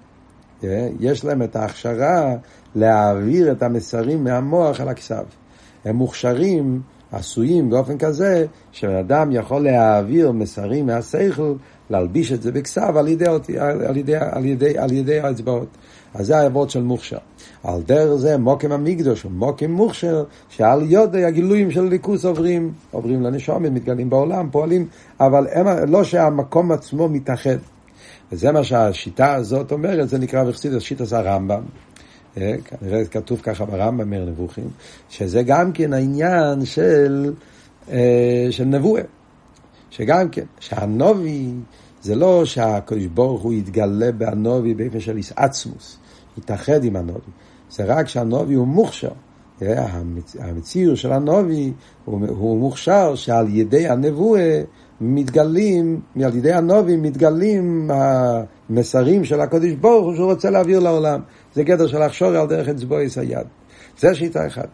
[1.00, 2.36] יש להם את ההכשרה
[2.76, 5.24] להעביר את המסרים מהמוח אל הכסף.
[5.86, 6.82] הם מוכשרים,
[7.12, 11.54] עשויים באופן כזה, שבן אדם יכול להעביר מסרים מהשכל,
[11.90, 13.26] להלביש את זה בכסף על ידי,
[13.88, 15.68] על ידי, על ידי, על ידי האצבעות.
[16.14, 17.18] אז זה העבוד של מוכשר.
[17.64, 23.72] על דרך זה מוקם המקדוש מוקם מוכשר, שעל יודי הגילויים של ליכוס עוברים, עוברים לנשומת,
[23.72, 24.88] מתגלים בעולם, פועלים,
[25.20, 27.58] אבל הם, לא שהמקום עצמו מתאחד.
[28.32, 31.62] וזה מה שהשיטה הזאת אומרת, זה נקרא בחסידות שיטת הרמב"ם.
[32.38, 34.70] אה, כנראה כתוב ככה ברמב"ם מר נבוכים,
[35.10, 37.34] שזה גם כן העניין של,
[37.92, 39.02] אה, של נבואה.
[39.90, 41.52] שגם כן, שהנובי
[42.02, 45.98] זה לא שהקדוש ברוך הוא יתגלה בהנובי באופן של איסעצמוס,
[46.38, 47.32] יתאחד עם הנובי.
[47.70, 49.12] זה רק שהנובי הוא מוכשר.
[49.62, 50.02] אה,
[50.40, 51.72] המציר של הנובי
[52.06, 54.62] הוא, הוא מוכשר שעל ידי הנבואה
[55.02, 61.22] מתגלים, על ידי הנובים מתגלים המסרים של הקודש ברוך הוא שהוא רוצה להעביר לעולם.
[61.54, 63.48] זה גדר של הכשור על דרך אצבועיס היד.
[63.98, 64.70] זה שיטה אחת.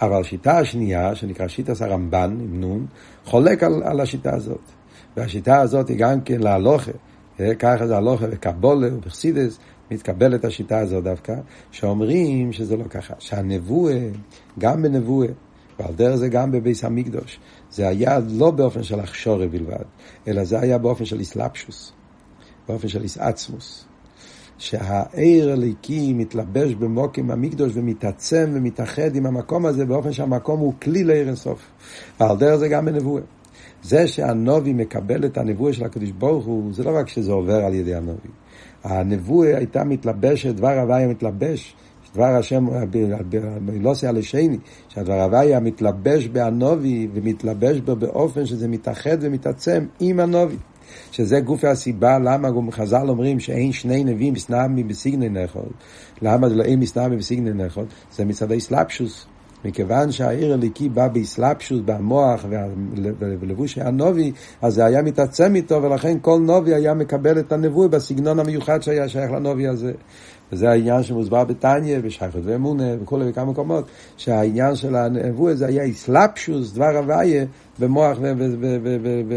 [0.00, 2.86] אבל השיטה השנייה, שנקרא שיטת הרמב"ן, עם נון,
[3.24, 4.60] חולק על, על השיטה הזאת.
[5.16, 6.90] והשיטה הזאת היא גם כן להלוכה,
[7.40, 9.58] אה, ככה זה הלוכה וקבולה ובחסידס,
[9.90, 11.34] מתקבלת השיטה הזאת דווקא,
[11.70, 14.08] שאומרים שזה לא ככה, שהנבואה,
[14.58, 15.28] גם בנבואה,
[15.78, 17.40] ועל דרך זה גם בביס המקדוש,
[17.70, 19.84] זה היה לא באופן של הכשורי בלבד,
[20.28, 21.92] אלא זה היה באופן של איסלפשוס,
[22.68, 23.84] באופן של איסעצמוס.
[24.58, 31.26] שהעיר הליקי מתלבש במוקים המקדוש ומתעצם ומתאחד עם המקום הזה באופן שהמקום הוא כלי לעיר
[31.26, 31.60] אינסוף.
[32.20, 33.22] ועל דרך זה גם בנבואה.
[33.82, 37.74] זה שהנובי מקבל את הנבואה של הקדוש ברוך הוא, זה לא רק שזה עובר על
[37.74, 38.28] ידי הנובי.
[38.84, 41.76] הנבואה הייתה מתלבשת, דבר הוויה מתלבש,
[42.14, 42.66] דבר השם,
[43.64, 50.56] בלוסי על השני, שהדבר הוויה מתלבש בהנובי ומתלבש בו באופן שזה מתאחד ומתעצם עם הנובי.
[51.10, 55.68] שזה גוף הסיבה למה חז"ל אומרים שאין שני נביאים מסנאמי בסיגני נחול.
[56.22, 57.84] למה לא אין מסנאמי בסיגני נחול?
[58.12, 59.26] זה מצד האסלאפשוס.
[59.64, 62.46] מכיוון שהעיר הליקי בא באסלאפשוס, במוח
[63.18, 68.38] ולבוש הנובי, אז זה היה מתעצם איתו, ולכן כל נובי היה מקבל את הנבואה בסגנון
[68.38, 69.92] המיוחד שהיה שייך לנובי הזה.
[70.52, 73.84] וזה העניין שמוסבר בתניא, בשייכות ואמונה וכולי וכמה מקומות,
[74.16, 77.44] שהעניין של הנבואה זה היה אסלאפשוס, דבר הוויה,
[77.78, 78.18] במוח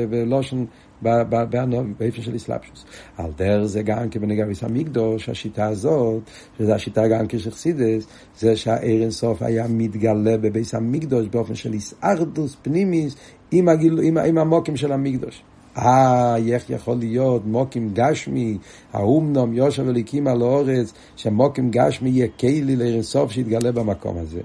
[0.10, 0.66] ולושן
[1.02, 2.86] באופן של איסלאפשוס.
[3.18, 6.22] על דרך זה גם כבנגע ביס המקדוש, השיטה הזאת,
[6.58, 8.08] שזו השיטה גם כשחסידס,
[8.40, 13.16] זה שהעיר אינסוף היה מתגלה בביס המקדוש באופן של איסארדוס פנימיס
[13.52, 15.44] עם, הגיל, עם, עם המוקים של המקדוש.
[15.78, 18.58] אה, איך יכול להיות מוקים גשמי,
[18.94, 24.42] האומנום יושב אליקים על האורץ, שמוקים גשמי יהיה כלי לאינסוף שיתגלה במקום הזה.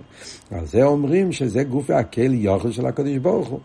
[0.51, 3.61] על זה אומרים שזה גוף הכלי יוכל של הקדוש ברוך הוא.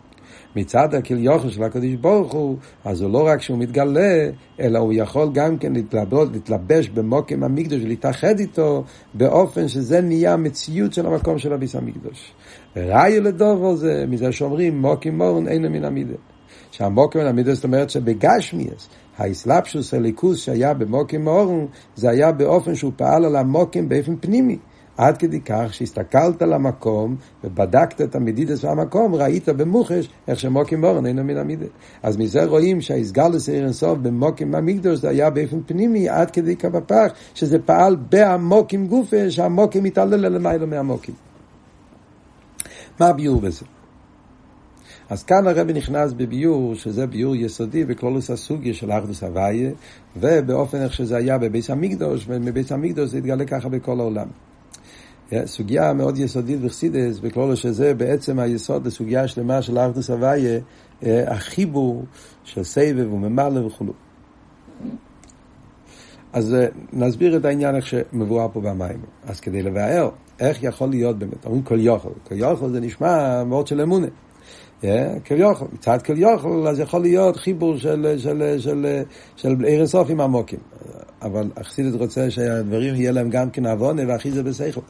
[0.56, 4.28] מצד הכליוכו של הקדוש ברוך הוא, אז הוא לא רק שהוא מתגלה,
[4.60, 10.92] אלא הוא יכול גם כן להתלבש, להתלבש במוקם המקדוש ולהתאחד איתו באופן שזה נהיה המציאות
[10.92, 12.32] של המקום של הביס המקדוש.
[12.76, 16.14] וראי לדובר זה, מזה שאומרים מוקם מורן אינו מן המידה.
[16.70, 18.88] שהמוקם מן המידה זאת אומרת שבגשמיאס,
[19.18, 24.58] האסלאפשוס הליכוס שהיה במוקם מורן, זה היה באופן שהוא פעל על המוקם באופן פנימי.
[24.98, 31.06] עד כדי כך שהסתכלת על המקום ובדקת את המדידס והמקום, ראית במוחש איך שמוקים מורן
[31.06, 31.66] אינו מן המידה.
[32.02, 36.64] אז מזה רואים שהאיסגלוס עיר אינסוף במוקים במקדוש זה היה באופן פנימי עד כדי כך
[36.64, 41.14] בפח, שזה פעל בהמוקים גופה, שהמוקים מתעלל למעלה מהמוקים.
[43.00, 43.64] מה הביור בזה?
[45.10, 49.70] אז כאן הרבי נכנס בביור, שזה ביור יסודי בכלולוס הסוגיה של אחדוס הוויה,
[50.16, 54.28] ובאופן איך שזה היה בביס המקדוש, ומביס המקדוש זה התגלה ככה בכל העולם.
[55.44, 60.60] סוגיה מאוד יסודית בחסידס, בכלולו שזה בעצם היסוד לסוגיה שלמה של ארתוס הוויה,
[61.02, 62.04] אה, החיבור
[62.44, 63.92] של סבב וממלא וכולו.
[66.32, 69.00] אז אה, נסביר את העניין איך שמבואר פה במים.
[69.26, 70.10] אז כדי לבאר
[70.40, 74.06] איך יכול להיות באמת, אומרים כל יוכל, כל יוכל זה נשמע מאוד של אמונה.
[75.24, 79.02] כביכול, מצד כביכול, אז יכול להיות חיבור של, של, של,
[79.36, 80.58] של עיר אינסוף עם עמוקים.
[81.22, 84.80] אבל החסידות רוצה שהדברים יהיה להם גם כן עוונה והכי זה בסייכל.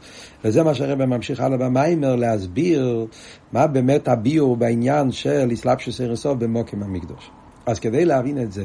[0.45, 3.07] וזה מה שהרבא ממשיך הלאה במיימר להסביר
[3.53, 7.31] מה באמת הביור בעניין של אסלאפשוס עיר אינסוף במוקים המקדוש.
[7.67, 8.65] אז כדי להבין את זה,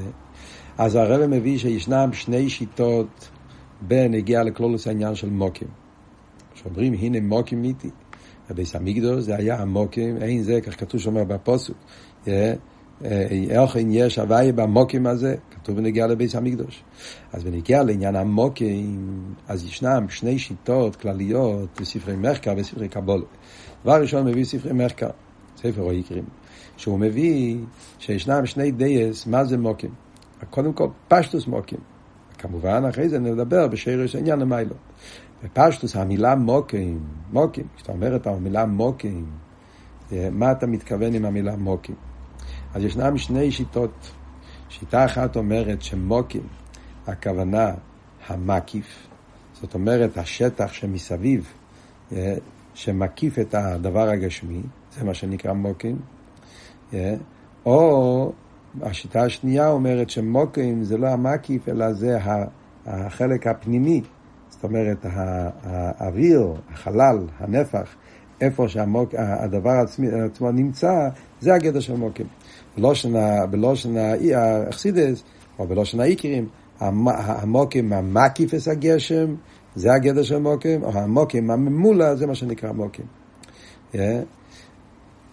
[0.78, 3.30] אז הרבא מביא שישנם שני שיטות
[3.82, 5.68] בנגיע לכלולוס העניין של מוקים.
[6.54, 7.90] שאומרים, הנה מוקים מיתי.
[8.50, 11.78] בביס המקדוש זה היה המוקים, אין זה, כך כתוב שם בפוסוק.
[13.50, 16.84] איך יש הוואי במוקים הזה, כתוב בנגיע לביס המקדוש.
[17.34, 23.26] אז בנגיע לעניין המוקים, אז ישנם שני שיטות כלליות בספרי מחקר וספרי קבולה.
[23.84, 25.10] דבר ראשון מביא ספרי מחקר,
[25.58, 26.26] ספר או יקרים,
[26.78, 27.58] שהוא מביא
[28.00, 29.92] שישנם שני דייס, מה זה מוקים?
[30.50, 31.80] קודם כל פשטוס מוקים.
[32.38, 34.76] כמובן, אחרי זה נדבר בשרש העניין למיילו.
[35.44, 37.00] בפשטוס המילה מוקים,
[37.32, 39.26] מוקים, כשאתה אומר את המילה מוקים,
[40.12, 41.96] אה, מה אתה מתכוון עם המילה מוקים?
[42.74, 44.12] אז ישנם שני שיטות.
[44.70, 46.48] שיטה אחת אומרת שמוקים,
[47.08, 47.72] הכוונה
[48.28, 49.08] המקיף,
[49.54, 51.54] זאת אומרת השטח שמסביב,
[52.12, 52.36] אה,
[52.74, 54.62] שמקיף את הדבר הגשמי,
[54.98, 55.98] זה מה שנקרא מוקים,
[56.94, 57.16] אה,
[57.66, 58.32] או
[58.82, 62.18] השיטה השנייה אומרת שמוקים זה לא המקיף, אלא זה
[62.86, 64.02] החלק הפנימי
[64.54, 65.06] זאת אומרת,
[65.64, 67.96] האוויר, החלל, הנפח,
[68.42, 71.10] איפה שהדבר עצמי, עצמו נמצא,
[71.42, 72.26] זה הגדר של מוקים.
[73.50, 75.24] בלושן האכסידס,
[75.60, 76.48] או בלושן האיקרים,
[76.80, 79.36] המוקים המקיפס הגשם,
[79.76, 83.06] זה הגדר של מוקים, או המוקים הממולה, זה מה שנקרא מוקים.
[83.94, 83.98] Yeah.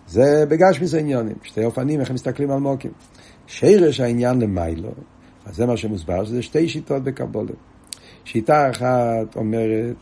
[0.07, 2.91] זה בגשמיס העניונים, שתי אופנים, איך מסתכלים על מוקים.
[3.47, 4.91] שרש העניין למיילו,
[5.47, 7.53] אז זה מה שמוסבר, שזה שתי שיטות בקבולה.
[8.25, 9.97] שיטה אחת אומרת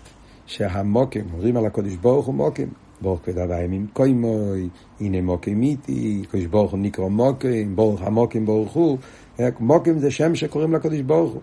[0.46, 2.68] שהמוקים, אומרים על הקודש ברוך הוא מוקים,
[3.00, 4.68] ברוך כבד הימים קוימוי,
[5.00, 8.98] הנה מוקים איתי, קדוש ברוך הוא נקרא מוקים, ברוך המוקים ברוך הוא,
[9.60, 11.42] מוקים זה שם שקוראים לקדוש ברוך הוא.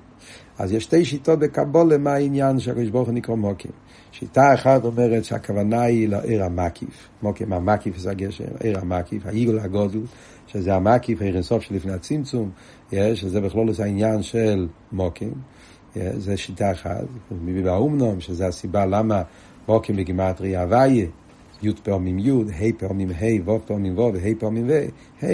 [0.59, 3.71] אז יש שתי שיטות בקבולה מה העניין שהקדוש ברוך הוא נקרא מוקים.
[4.11, 9.99] שיטה אחת אומרת שהכוונה היא לעיר המקיף, מוקים המקיף זה הגשם, עיר המקיף, העיגול הגודל,
[10.47, 12.49] שזה המקיף, עיר אינסוף שלפני הצמצום,
[13.13, 15.33] שזה בכלול זה העניין של מוקים,
[16.17, 19.21] זה שיטה אחת, מביא באומנום, שזה הסיבה למה
[19.67, 21.05] מוקים בגימטרי הוויה,
[21.63, 25.27] י' פעמים י', ה' פעמים ה', ו' פעמים ו', וה' פעמים ו', ה',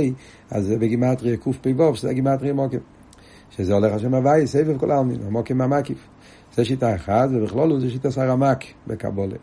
[0.52, 2.80] אז זה בגימטריה קפ"ו, שזה גימטריה מוקים.
[3.52, 6.08] שזה הולך השם הוואי, סבב כל העלמין, המוקים מהמקיף.
[6.56, 9.36] זה שיטה אחת, ובכלול זה שיטה סרמק בקבולה,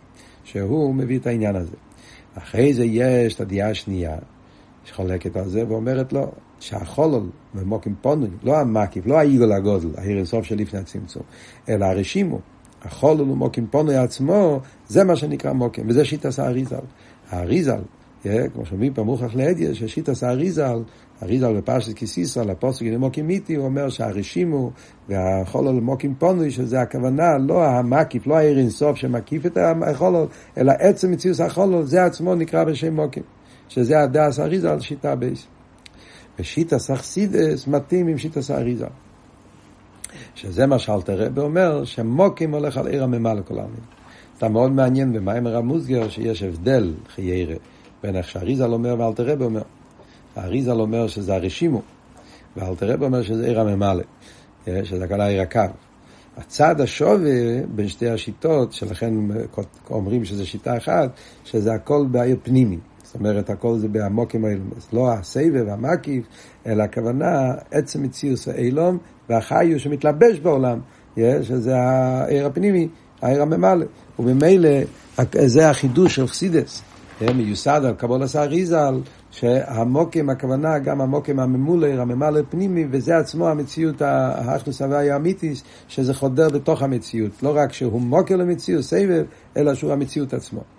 [0.45, 1.77] שהוא מביא את העניין הזה.
[2.35, 4.17] אחרי זה יש את הדעה השנייה,
[4.85, 10.57] שחולקת על זה ואומרת לו, שהחולל במוקים פונוי, לא המקיף, לא העיגול הגודל, העיר של
[10.57, 11.23] לפני הצמצום,
[11.68, 12.38] אלא הרשימו,
[12.83, 16.77] החולל ומוקים פונוי עצמו, זה מה שנקרא מוקים, וזה שיטה האריזל.
[17.31, 17.81] האריזל,
[18.23, 20.83] כמו שאומרים פה מוכרח להדיה, ששיטה האריזל
[21.23, 24.71] אריזל בפרשת כיסיסו, הפוסק למוקים מיתי, הוא אומר שהרשימו
[25.09, 30.27] והחולל למוקים פונוי, שזה הכוונה, לא המקיף, לא העיר אינסוף שמקיף את החולל,
[30.59, 33.23] אלא עצם מציאות החולל, זה עצמו נקרא בשם מוקים.
[33.68, 35.47] שזה הדס אריזל, שיטה בייס.
[36.38, 38.87] ושיטה סכסידס מתאים עם שיטה אריזל.
[40.35, 43.81] שזה מה שאלתר רבי אומר, שמוקים הולך על עיר הממה לכל העמים.
[44.38, 47.57] אתה מאוד מעניין במיימר המוסגר שיש הבדל חיירה
[48.03, 49.62] בין איך שאריזל אומר ואלתר רבי אומר.
[50.37, 51.83] האריזל אומר שזה הרשימו,
[52.57, 54.03] ואלתרב אומר שזה עיר הממלא,
[54.68, 55.61] אה, שזה הכוונה עיר הקו.
[56.37, 59.14] הצד השווה בין שתי השיטות, שלכן
[59.90, 61.11] אומרים שזה שיטה אחת,
[61.44, 62.79] שזה הכל בעיר פנימי.
[63.09, 64.88] זאת אומרת, הכל זה בעמוקים האילומס.
[64.92, 66.25] לא הסבב, המקיף,
[66.66, 70.79] אלא הכוונה, עצם מציאוס האילום והחיו שמתלבש בעולם,
[71.18, 72.88] שזה העיר הפנימי,
[73.23, 73.87] העיר הממלא.
[74.18, 74.68] וממילא
[75.47, 76.83] זה החידוש של חסידס.
[77.23, 84.03] אה, מיוסד על קבול סאריזל, שהמוקים, הכוונה גם המוקים הממולר, הממלא פנימי, וזה עצמו המציאות
[84.03, 87.42] האחדוס הוויה האמיתיס, שזה חודר בתוך המציאות.
[87.42, 89.25] לא רק שהוא מוקר למציאות, סבב,
[89.57, 90.78] אלא שהוא המציאות עצמו.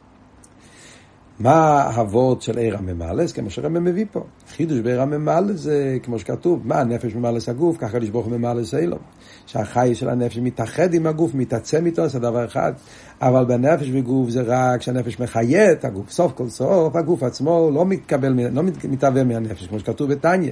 [1.39, 3.31] מה הוורד של עיר הממלס?
[3.31, 4.23] כמו שרמם מביא פה.
[4.49, 8.99] חידוש בעיר הממלס זה כמו שכתוב, מה הנפש ממלס הגוף, ככה לשבוך ממלס אילום.
[9.45, 12.73] שהחי של הנפש מתאחד עם הגוף, מתעצם איתו, זה דבר אחד.
[13.21, 16.11] אבל בנפש וגוף זה רק שהנפש מחיה את הגוף.
[16.11, 20.51] סוף כל סוף הגוף עצמו לא מתקבל, לא מתהווה מהנפש, כמו שכתוב בתניא.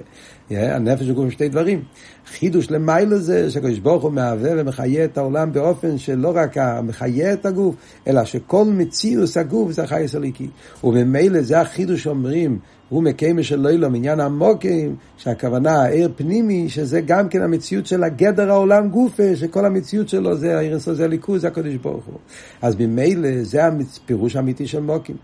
[0.51, 1.84] הנפש וגוף הם שתי דברים.
[2.25, 7.45] חידוש למיילו זה שקדוש ברוך הוא מהווה ומחיה את העולם באופן שלא רק מחיה את
[7.45, 7.75] הגוף,
[8.08, 10.47] אלא שכל מציאוס הגוף זה החי הסליקי.
[10.84, 17.30] וממילא זה החידוש שאומרים הוא מקיימה של לילה, עניין המוקים, שהכוונה העיר פנימי, שזה גם
[17.30, 21.76] כן המציאות של הגדר העולם גופה, שכל המציאות שלו זה העיר זה ליכוז, זה הקדוש
[21.76, 22.19] ברוך הוא.
[22.62, 25.15] אז ממילא זה הפירוש האמיתי של מוקים.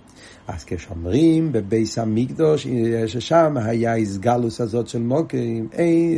[0.48, 2.68] אז כשאומרים בביס המקדוש,
[3.08, 6.18] ששם היה איסגלוס הזאת של מוקים, אין,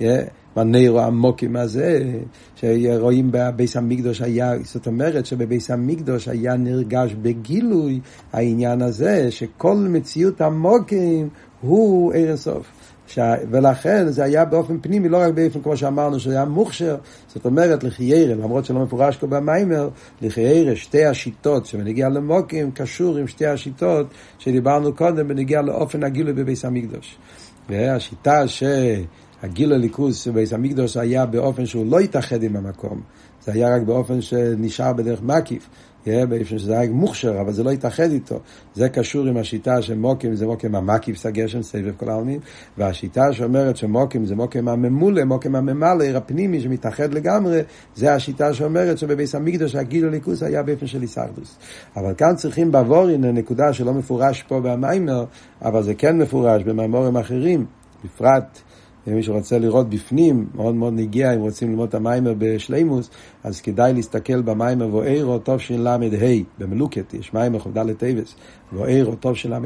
[0.00, 0.22] אה, אה,
[0.56, 2.12] מנרו המוקים הזה,
[2.54, 8.00] שרואים בביס המקדוש היה, זאת אומרת שבביס המקדוש היה נרגש בגילוי
[8.32, 11.28] העניין הזה, שכל מציאות המוקים
[11.60, 12.66] הוא ער הסוף.
[13.06, 13.18] ש...
[13.50, 16.96] ולכן זה היה באופן פנימי, לא רק באופן כמו שאמרנו, שזה היה מוכשר,
[17.28, 19.88] זאת אומרת לחיירה, למרות שלא מפורש פה במיימר,
[20.22, 24.06] לחיירה, שתי השיטות שבנגיע למוקים קשור עם שתי השיטות
[24.38, 27.18] שדיברנו קודם בנגיע לאופן הגילוי בביס המקדוש.
[27.68, 28.62] והשיטה ש...
[29.42, 33.00] הגיל הליכוז שבייס המקדוש היה באופן שהוא לא התאחד עם המקום,
[33.44, 35.68] זה היה רק באופן שנשאר בדרך מקיף,
[36.06, 38.40] באופן שזה היה מוכשר, אבל זה לא התאחד איתו.
[38.74, 42.40] זה קשור עם השיטה שמוקים זה מוקים המקיף, זה גשם, סבב כל העלמין,
[42.78, 47.60] והשיטה שאומרת שמוקים זה מוקים הממולא, מוקים הממלא, הפנימי שמתאחד לגמרי,
[47.94, 51.56] זה השיטה שאומרת שבבית המקדש הגילוי אלוקות היה באופן של התאחדות.
[51.96, 55.24] אבל כאן צריכים בעבורין נקודה שלא מפורש פה במאמר,
[55.62, 57.66] אבל זה כן מפורש במאמרים אחרים,
[58.04, 58.58] בפרט
[59.06, 63.10] ומי שרוצה לראות בפנים, מאוד מאוד נוגע, אם רוצים ללמוד את המאמר בשלימות,
[63.44, 65.96] אז כדאי להסתכל במאמר וארא תשל"ה,
[66.58, 68.34] במלוקט, יש מאמר כ"ד טבת,
[68.72, 69.58] ואירו טוב של ל"ה,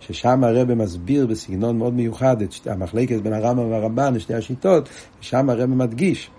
[0.00, 4.88] ששם הרב מסביר בסגנון מאוד מיוחד את המחלקת בין הרמב"ם והרמב"ן, שתי השיטות,
[5.20, 6.30] ושם הרב מדגיש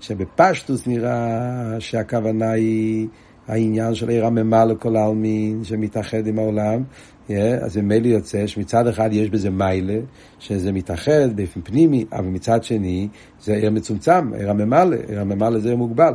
[0.00, 3.08] שבפשטוס נראה שהכוונה היא...
[3.50, 6.82] העניין של עיר הממה לכל העלמין שמתאחד עם העולם,
[7.30, 9.98] yeah, אז ממילא יוצא שמצד אחד יש בזה מיילה,
[10.38, 13.08] שזה מתאחד באופן פנימי, אבל מצד שני
[13.40, 16.12] זה עיר מצומצם, עיר הממלא, עיר הממלא זה עיר מוגבל.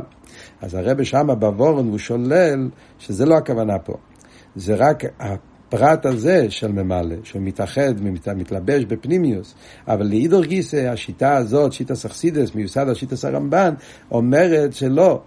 [0.62, 3.96] אז הרב שמה בוורן הוא שולל שזה לא הכוונה פה,
[4.56, 9.54] זה רק הפרט הזה של ממלא, שהוא מתאחד ומתלבש בפנימיוס,
[9.88, 13.74] אבל לאידור גיסא, השיטה הזאת, שיטה סכסידס, מיוסד על שיטה סרמב"ן,
[14.10, 15.22] אומרת שלא,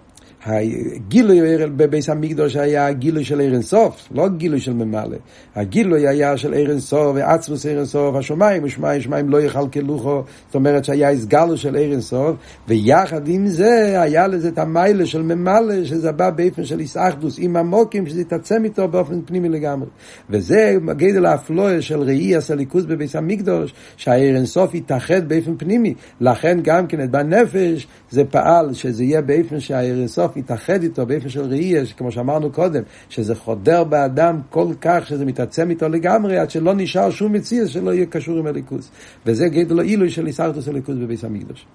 [0.46, 5.18] הגילוי בביס המקדוש היה הגילוי של ערן סוף, לא גילוי של ממלא.
[5.56, 10.86] הגילוי היה של ערן סוף ועצמוס ערן סוף, השמיים ושמיים, שמיים לא יכלכלוכו, זאת אומרת
[10.86, 12.36] שהיה הסגלו של ערן סוף,
[12.68, 17.56] ויחד עם זה היה לזה את המיילה של ממלא, שזה בא באופן של איסאחדוס, עם
[17.56, 19.88] המוקים, שזה יתעצם איתו באופן פנימי לגמרי.
[20.30, 25.94] וזה גדל האפלואה של ראי הסליקוס בביס המקדוש, שהערן סוף יתאחד באופן פנימי.
[26.22, 31.42] לכן גם כן בנפש זה פעל שזה יהיה באופן שהערן סוף יתאחד איתו באופן של
[31.42, 36.74] ראייה, כמו שאמרנו קודם, שזה חודר באדם כל כך שזה מתעצם איתו לגמרי, עד שלא
[36.74, 38.90] נשאר שום מציאות שלא יהיה קשור עם הליכוז.
[39.26, 41.66] וזה גדל עילוי של איסרטוס הליכוז בביס המקדוש.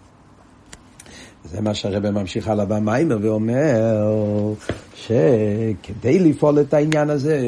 [1.45, 4.55] זה מה שהרבא ממשיך הלאה במיימר ואומר
[4.95, 7.41] שכדי לפעול את העניין הזה,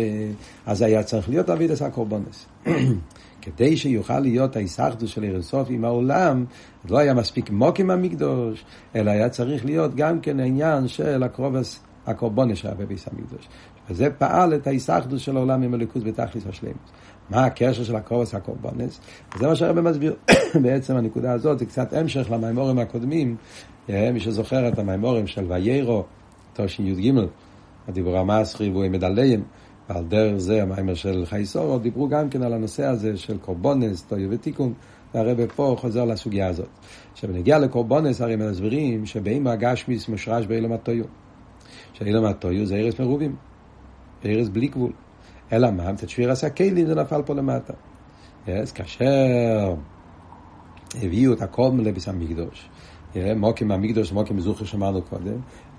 [0.67, 2.47] אז היה צריך להיות אבידס הקורבונס.
[3.47, 6.45] כדי שיוכל להיות ההיסחדוס של אירסוף עם העולם,
[6.91, 8.65] לא היה מספיק מוקים המקדוש,
[8.97, 13.49] אלא היה צריך להיות גם כן העניין של הקרובס הקורבונס שהיה בביס המקדוש.
[13.91, 16.91] וזה פעל את ההיסחדוס של העולם עם הליכוז בתכלס השלמות.
[17.31, 19.01] מה הקשר של הקרובס הקורבונס?
[19.37, 20.15] וזה מה שהרבא מסביר.
[20.63, 23.37] בעצם הנקודה הזאת זה קצת המשך למימורים הקודמים.
[23.89, 26.05] מי שזוכר את המימורים של ויירו,
[26.53, 27.13] תשי"ג,
[27.89, 29.43] הדיבור המסחי והוא מדליין.
[29.89, 34.31] ועל דרך זה המיימר של חייסורו דיברו גם כן על הנושא הזה של קורבונס, טויו
[34.31, 34.73] ותיקון,
[35.15, 36.69] והרבא פה חוזר לסוגיה הזאת.
[37.13, 41.05] עכשיו, נגיע לקורבונס, הרי מסבירים שבאם הגשמיס מושרש באילום הטויו.
[41.93, 43.37] שאילום הטויו זה ארץ מרובים,
[44.25, 44.93] ארץ בלי גבול.
[45.53, 45.91] אלא מה?
[45.91, 47.73] את שפיר עשה כלים זה נפל פה למטה.
[48.47, 49.75] אז כאשר
[51.03, 52.69] הביאו את הקום לביס המקדוש,
[53.37, 55.37] מוקים המקדוש, מוקים זוכר שאמרנו קודם,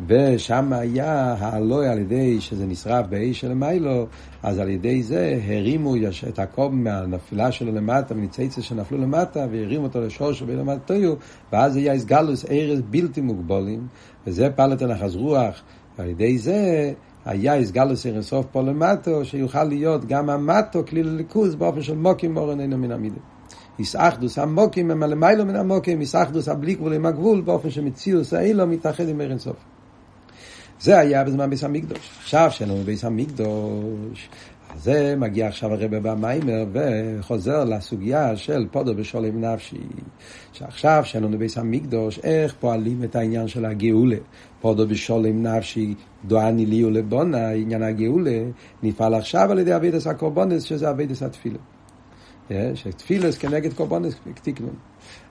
[0.08, 4.08] ושם היה העלוי על ידי שזה נשרף באש של מיילו,
[4.44, 5.96] אז על ידי זה הרימו
[6.30, 11.14] את הקום מהנפילה שלו למטה, מניציצה שנפלו למטה, והרימו אותו לשורש ובלמטויו,
[11.54, 13.88] ואז היה הסגלוס ארז בלתי מוגבולים,
[14.28, 15.62] וזה פעלת הנחז רוח,
[15.98, 16.92] ועל ידי זה
[17.26, 22.60] היה הסגלוס אירסוף פה למטו, שיוכל להיות גם המטו כלי לליכוז באופן של מוקים מורן
[22.60, 23.37] אינו מן המילים.
[23.80, 29.10] איסאחדוס המוקים הם הלמיילו מן המוקים, איסאחדוס הבלי גבול עם הגבול, באופן שמציאוס האילו מתאחד
[29.10, 29.56] עם ערן סוף.
[30.80, 32.10] זה היה בזמן ביס המקדוש.
[32.20, 34.30] עכשיו שאין לנו ביס המקדוש,
[34.76, 39.78] זה מגיע עכשיו הרבה במיימר וחוזר לסוגיה של פודו בשולם נפשי.
[40.54, 44.18] שעכשיו שאין לנו ביס המקדוש, איך פועלים את העניין של הגאולה.
[44.62, 45.94] פודו בשולם נפשי,
[46.26, 48.44] דואני לי ולבונה, עניין הגאולה,
[48.84, 51.58] נפעל עכשיו על ידי אבידס הקורבונס, שזה אבידס התפילה.
[52.76, 54.76] שתפילס כנגד קורבונס תקנון.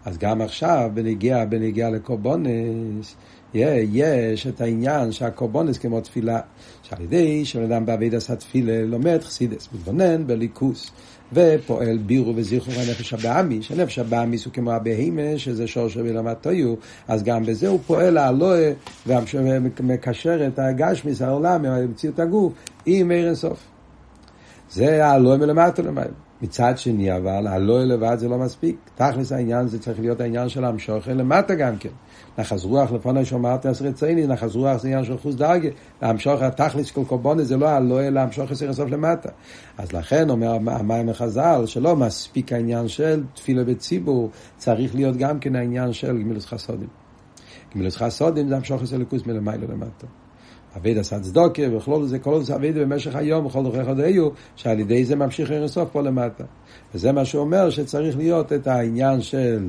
[0.04, 3.16] אז גם עכשיו, בנגיע, בנגיע לקורבונס,
[3.54, 6.40] יש את העניין שהקורבונס כמו תפילה,
[6.82, 10.90] שעל ידי שבן אדם בעבידת התפילה לומד חסידס, מתבונן בליכוס,
[11.32, 16.74] ופועל בירו וזיכרו הנפש הבאמי, שנפש הבאמי הוא כמו הבהימה, שזה שור של בלמטויו,
[17.08, 18.72] אז גם בזה הוא פועל הלואה,
[19.06, 22.52] ומקשר את הגשמיס, העולם, המציאות הגוף,
[22.86, 23.58] עם עיר אינסוף.
[24.70, 26.25] זה הלואה מלמטה למעלה.
[26.42, 28.76] מצד שני, אבל הלא לבד זה לא מספיק.
[28.94, 31.88] תכלס העניין זה צריך להיות העניין של המשוכר למטה גם כן.
[32.38, 35.68] נחז רוח, לפני שאמרתי עשרה צייני, נחז רוח זה עניין של חוץ דרגה.
[36.00, 39.28] המשוכר, התכלס של קורבונה זה לא הלא אלא המשוכר צריך לסוף למטה.
[39.78, 45.56] אז לכן אומר המים החז"ל, שלא מספיק העניין של תפילה בציבור, צריך להיות גם כן
[45.56, 46.88] העניין של גמילוס חסודים.
[47.74, 50.06] גמילוס חסודים זה המשוכר של ליכוס מלמעלה למטה.
[50.76, 55.04] אבייד עשה צדוקה, וכלול זה, כל זה אבייד במשך היום, וכל דרכי חודאיו, שעל ידי
[55.04, 56.44] זה ממשיך אינסוף פה למטה.
[56.94, 59.68] וזה מה שהוא אומר, שצריך להיות את העניין של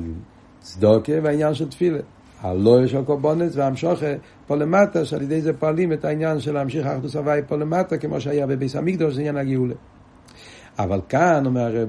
[0.60, 1.98] צדוקה והעניין של תפילה.
[2.40, 4.06] הלא של קורבונס והמשוכה
[4.46, 8.20] פה למטה, שעל ידי זה פועלים את העניין של להמשיך אחדוס הוואי פה למטה, כמו
[8.20, 9.74] שהיה בביס המקדוש, זה עניין הגאולה.
[10.78, 11.88] אבל כאן, אומר הרב,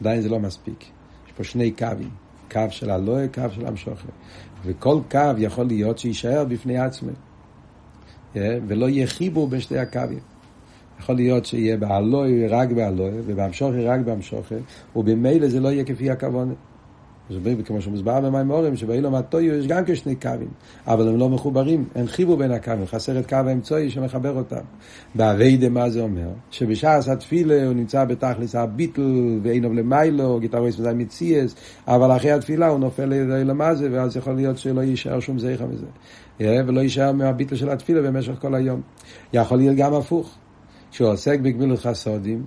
[0.00, 0.84] עדיין זה לא מספיק.
[1.26, 2.10] יש פה שני קווים,
[2.50, 4.08] קו של הלא, קו של המשוכה.
[4.64, 7.10] וכל קו יכול להיות שיישאר בפני עצמו.
[8.36, 10.18] ולא יהיה חיבור בין שתי הקווים.
[10.98, 14.54] יכול להיות שיהיה באלוהי רק באלוהי, ובהמשוכי רק בהמשוכי,
[14.96, 16.56] ובמילא זה לא יהיה כפי הכוונת.
[17.64, 20.48] כמו שמוסבר במימורים, שבאילום הטויו יש גם כשני קווים,
[20.86, 24.64] אבל הם לא מחוברים, אין חיבור בין הקווים, חסר את קו האמצעי שמחבר אותם.
[25.14, 26.28] באביידה מה זה אומר?
[26.50, 31.54] שבשעס התפילה הוא נמצא בתכלס הביטל ואינו למיילו, גיטרויס וזה מציאס,
[31.88, 35.86] אבל אחרי התפילה הוא נופל לאילום הזה, ואז יכול להיות שלא יישאר שום זכר מזה.
[36.66, 38.80] ולא יישאר מהביטל של התפילה במשך כל היום.
[39.32, 40.34] יכול להיות גם הפוך,
[40.90, 42.44] שהוא עוסק בגמילות חסודים,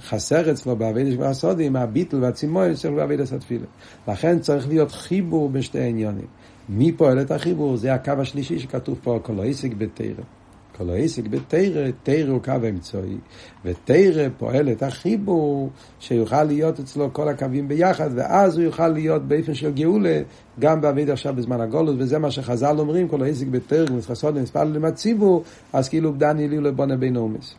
[0.00, 3.66] חסר אצלו בעבידת של הסודים, הביטל והצימוי צריך בעבידת התפילה.
[4.08, 6.26] לכן צריך להיות חיבור בשתי העניונים.
[6.68, 7.76] מי פועל את החיבור?
[7.76, 9.40] זה הקו השלישי שכתוב פה, כל
[9.78, 10.39] בתרם.
[10.76, 13.16] כל העסק בתרא, תרא הוא קו אמצעי,
[13.64, 19.54] ותרא פועל את החיבור שיוכל להיות אצלו כל הקווים ביחד, ואז הוא יוכל להיות באופן
[19.54, 20.22] של גאולה
[20.58, 25.42] גם בעביד עכשיו בזמן הגולות, וזה מה שחז"ל אומרים, כל העסק בתרא, מסחסות למספר למציבו,
[25.72, 27.54] אז כאילו דני לי לבונה בין עומס.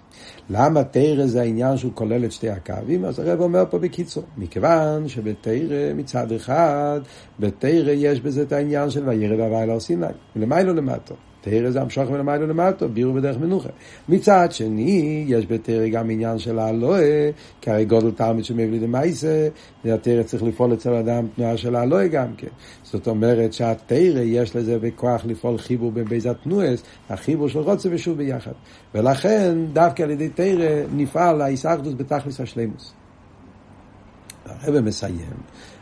[0.50, 3.06] למה תרא זה העניין שהוא כולל את שתי הקווים?
[3.06, 7.00] אז הרב אומר פה בקיצור, מכיוון שבתרא מצד אחד,
[7.40, 10.06] בתרא יש בזה את העניין של וירד הווי להר סיני,
[10.36, 11.14] ולמיילו למטה.
[11.42, 13.70] תרא זה המשוך מלמיילו למטה, בירו בדרך מנוחה.
[14.10, 17.32] מצד שני, יש בתרא גם עניין של האלוהה,
[17.62, 19.48] כי הרי גודל תלמיד שמביא למעשה,
[19.86, 22.48] והתרא צריך לפעול אצל אדם תנועה של האלוהה גם כן.
[22.84, 28.18] זאת אומרת שהתרא יש לזה בכוח לפעול חיבור בין בייזת תנועס, החיבור של רוצה ושוב
[28.18, 28.54] ביחד.
[28.96, 32.94] ולכן, דווקא על ידי תרא נפעל ההיסחדוס בתכלס השלימוס.
[34.46, 35.16] הרב מסיים.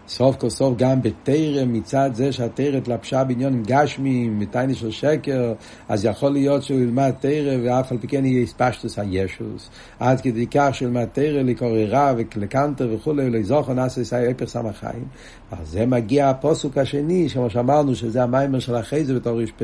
[0.09, 5.53] סוף כל סוף גם בתרא מצד זה שהתרא התלבשה בעניון גשמיים, מטייני של שקר,
[5.89, 9.69] אז יכול להיות שהוא ילמד תרא ואף על פי כן יהיה ספשטוס הישוס.
[9.99, 14.75] עד כדי כך שהוא ילמד תרא לקורא רע ולקנטר וכולי, ולזוכר נעשה ישראל הפך סמך
[14.77, 15.05] חיים.
[15.51, 19.61] אז זה מגיע הפוסוק השני, כמו שאמרנו שזה המיימר של אחרי זה בתור ר"פ,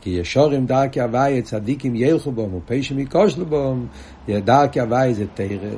[0.00, 3.86] כי ישורים דרכי הוואי צדיקים ילכו בום ופשעים יקושלו בום
[4.28, 5.70] דרכי הוואי זה תרא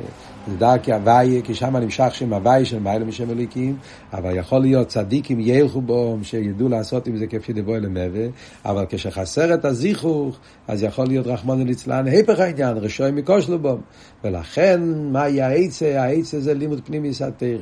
[0.51, 3.77] זה דרכי הוואי כי שם נמשך שם הוואי של מיילה משם אליקים
[4.13, 8.27] אבל יכול להיות צדיקים ילכו בום שידעו לעשות עם זה כפי דבוי למבה
[8.65, 10.39] אבל כשחסר את הזיכוך
[10.69, 13.81] אז יכול להיות רחמון ליצלן היפך העניין רשויים יקושלו בום
[14.25, 14.81] ולכן
[15.13, 17.59] מה יהיה העצה העצה זה לימוד פנימי סתרא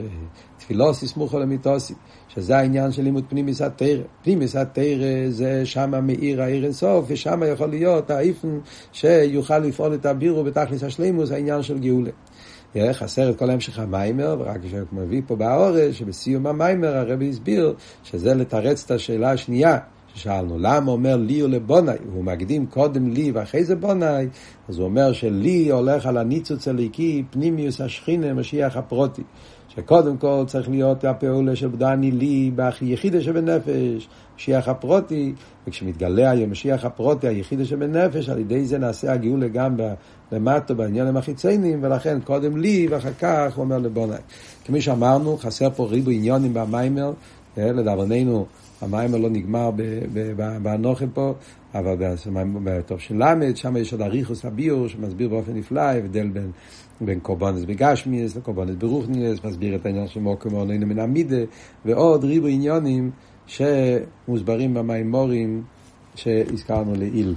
[0.58, 1.94] תפילוסי סמוכו למיתוסי
[2.28, 4.02] שזה העניין של לימוד פנימיס התרא.
[4.22, 8.58] פנימיס התרא זה שם מאיר העיר אינסוף, ושם יכול להיות האיפן
[8.92, 12.10] שיוכל לפעול את הבירו בתכלס השלימוס, העניין של גאולה.
[12.92, 18.34] חסר את כל המשך המיימר, ורק כשהוא מביא פה באורש, שבסיום המיימר הרבי הסביר שזה
[18.34, 19.78] לתרץ את השאלה השנייה.
[20.14, 21.96] ששאלנו, למה אומר לי ולבונאי?
[22.12, 24.28] הוא מקדים קודם לי ואחרי זה בונאי,
[24.68, 29.22] אז הוא אומר שלי הולך על הניצוץ הליקי, פנימיוס השכינה, משיח הפרוטי.
[29.78, 35.32] שקודם כל צריך להיות הפעולה של דני לי ביחידה שבנפש, משיח הפרוטי,
[35.66, 39.76] וכשמתגלה היום משיח הפרוטי, היחידה שבנפש, על ידי זה נעשה הגאולה גם
[40.32, 44.18] למטה בעניינים החיצוניים, ולכן קודם לי ואחר כך הוא אומר לבונאי.
[44.64, 47.12] כמי שאמרנו, חסר פה ריבו עניונים במיימר,
[47.58, 48.46] אה, לדאבוננו
[48.80, 49.70] המיימר לא נגמר
[50.62, 51.34] באנוכי פה,
[51.74, 51.94] אבל
[52.64, 56.50] בטוב של למד, שם יש עוד אריכוס הביור שמסביר באופן נפלא הבדל בין
[57.00, 61.36] בין קורבנס בגשמיאס לקורבנס ברוכניאס, מסביר את העניין של מוקר מעוננו מן המידה,
[61.84, 63.10] ועוד ריבו עניונים
[63.46, 65.62] שמוסברים במימורים
[66.14, 67.34] שהזכרנו לעיל.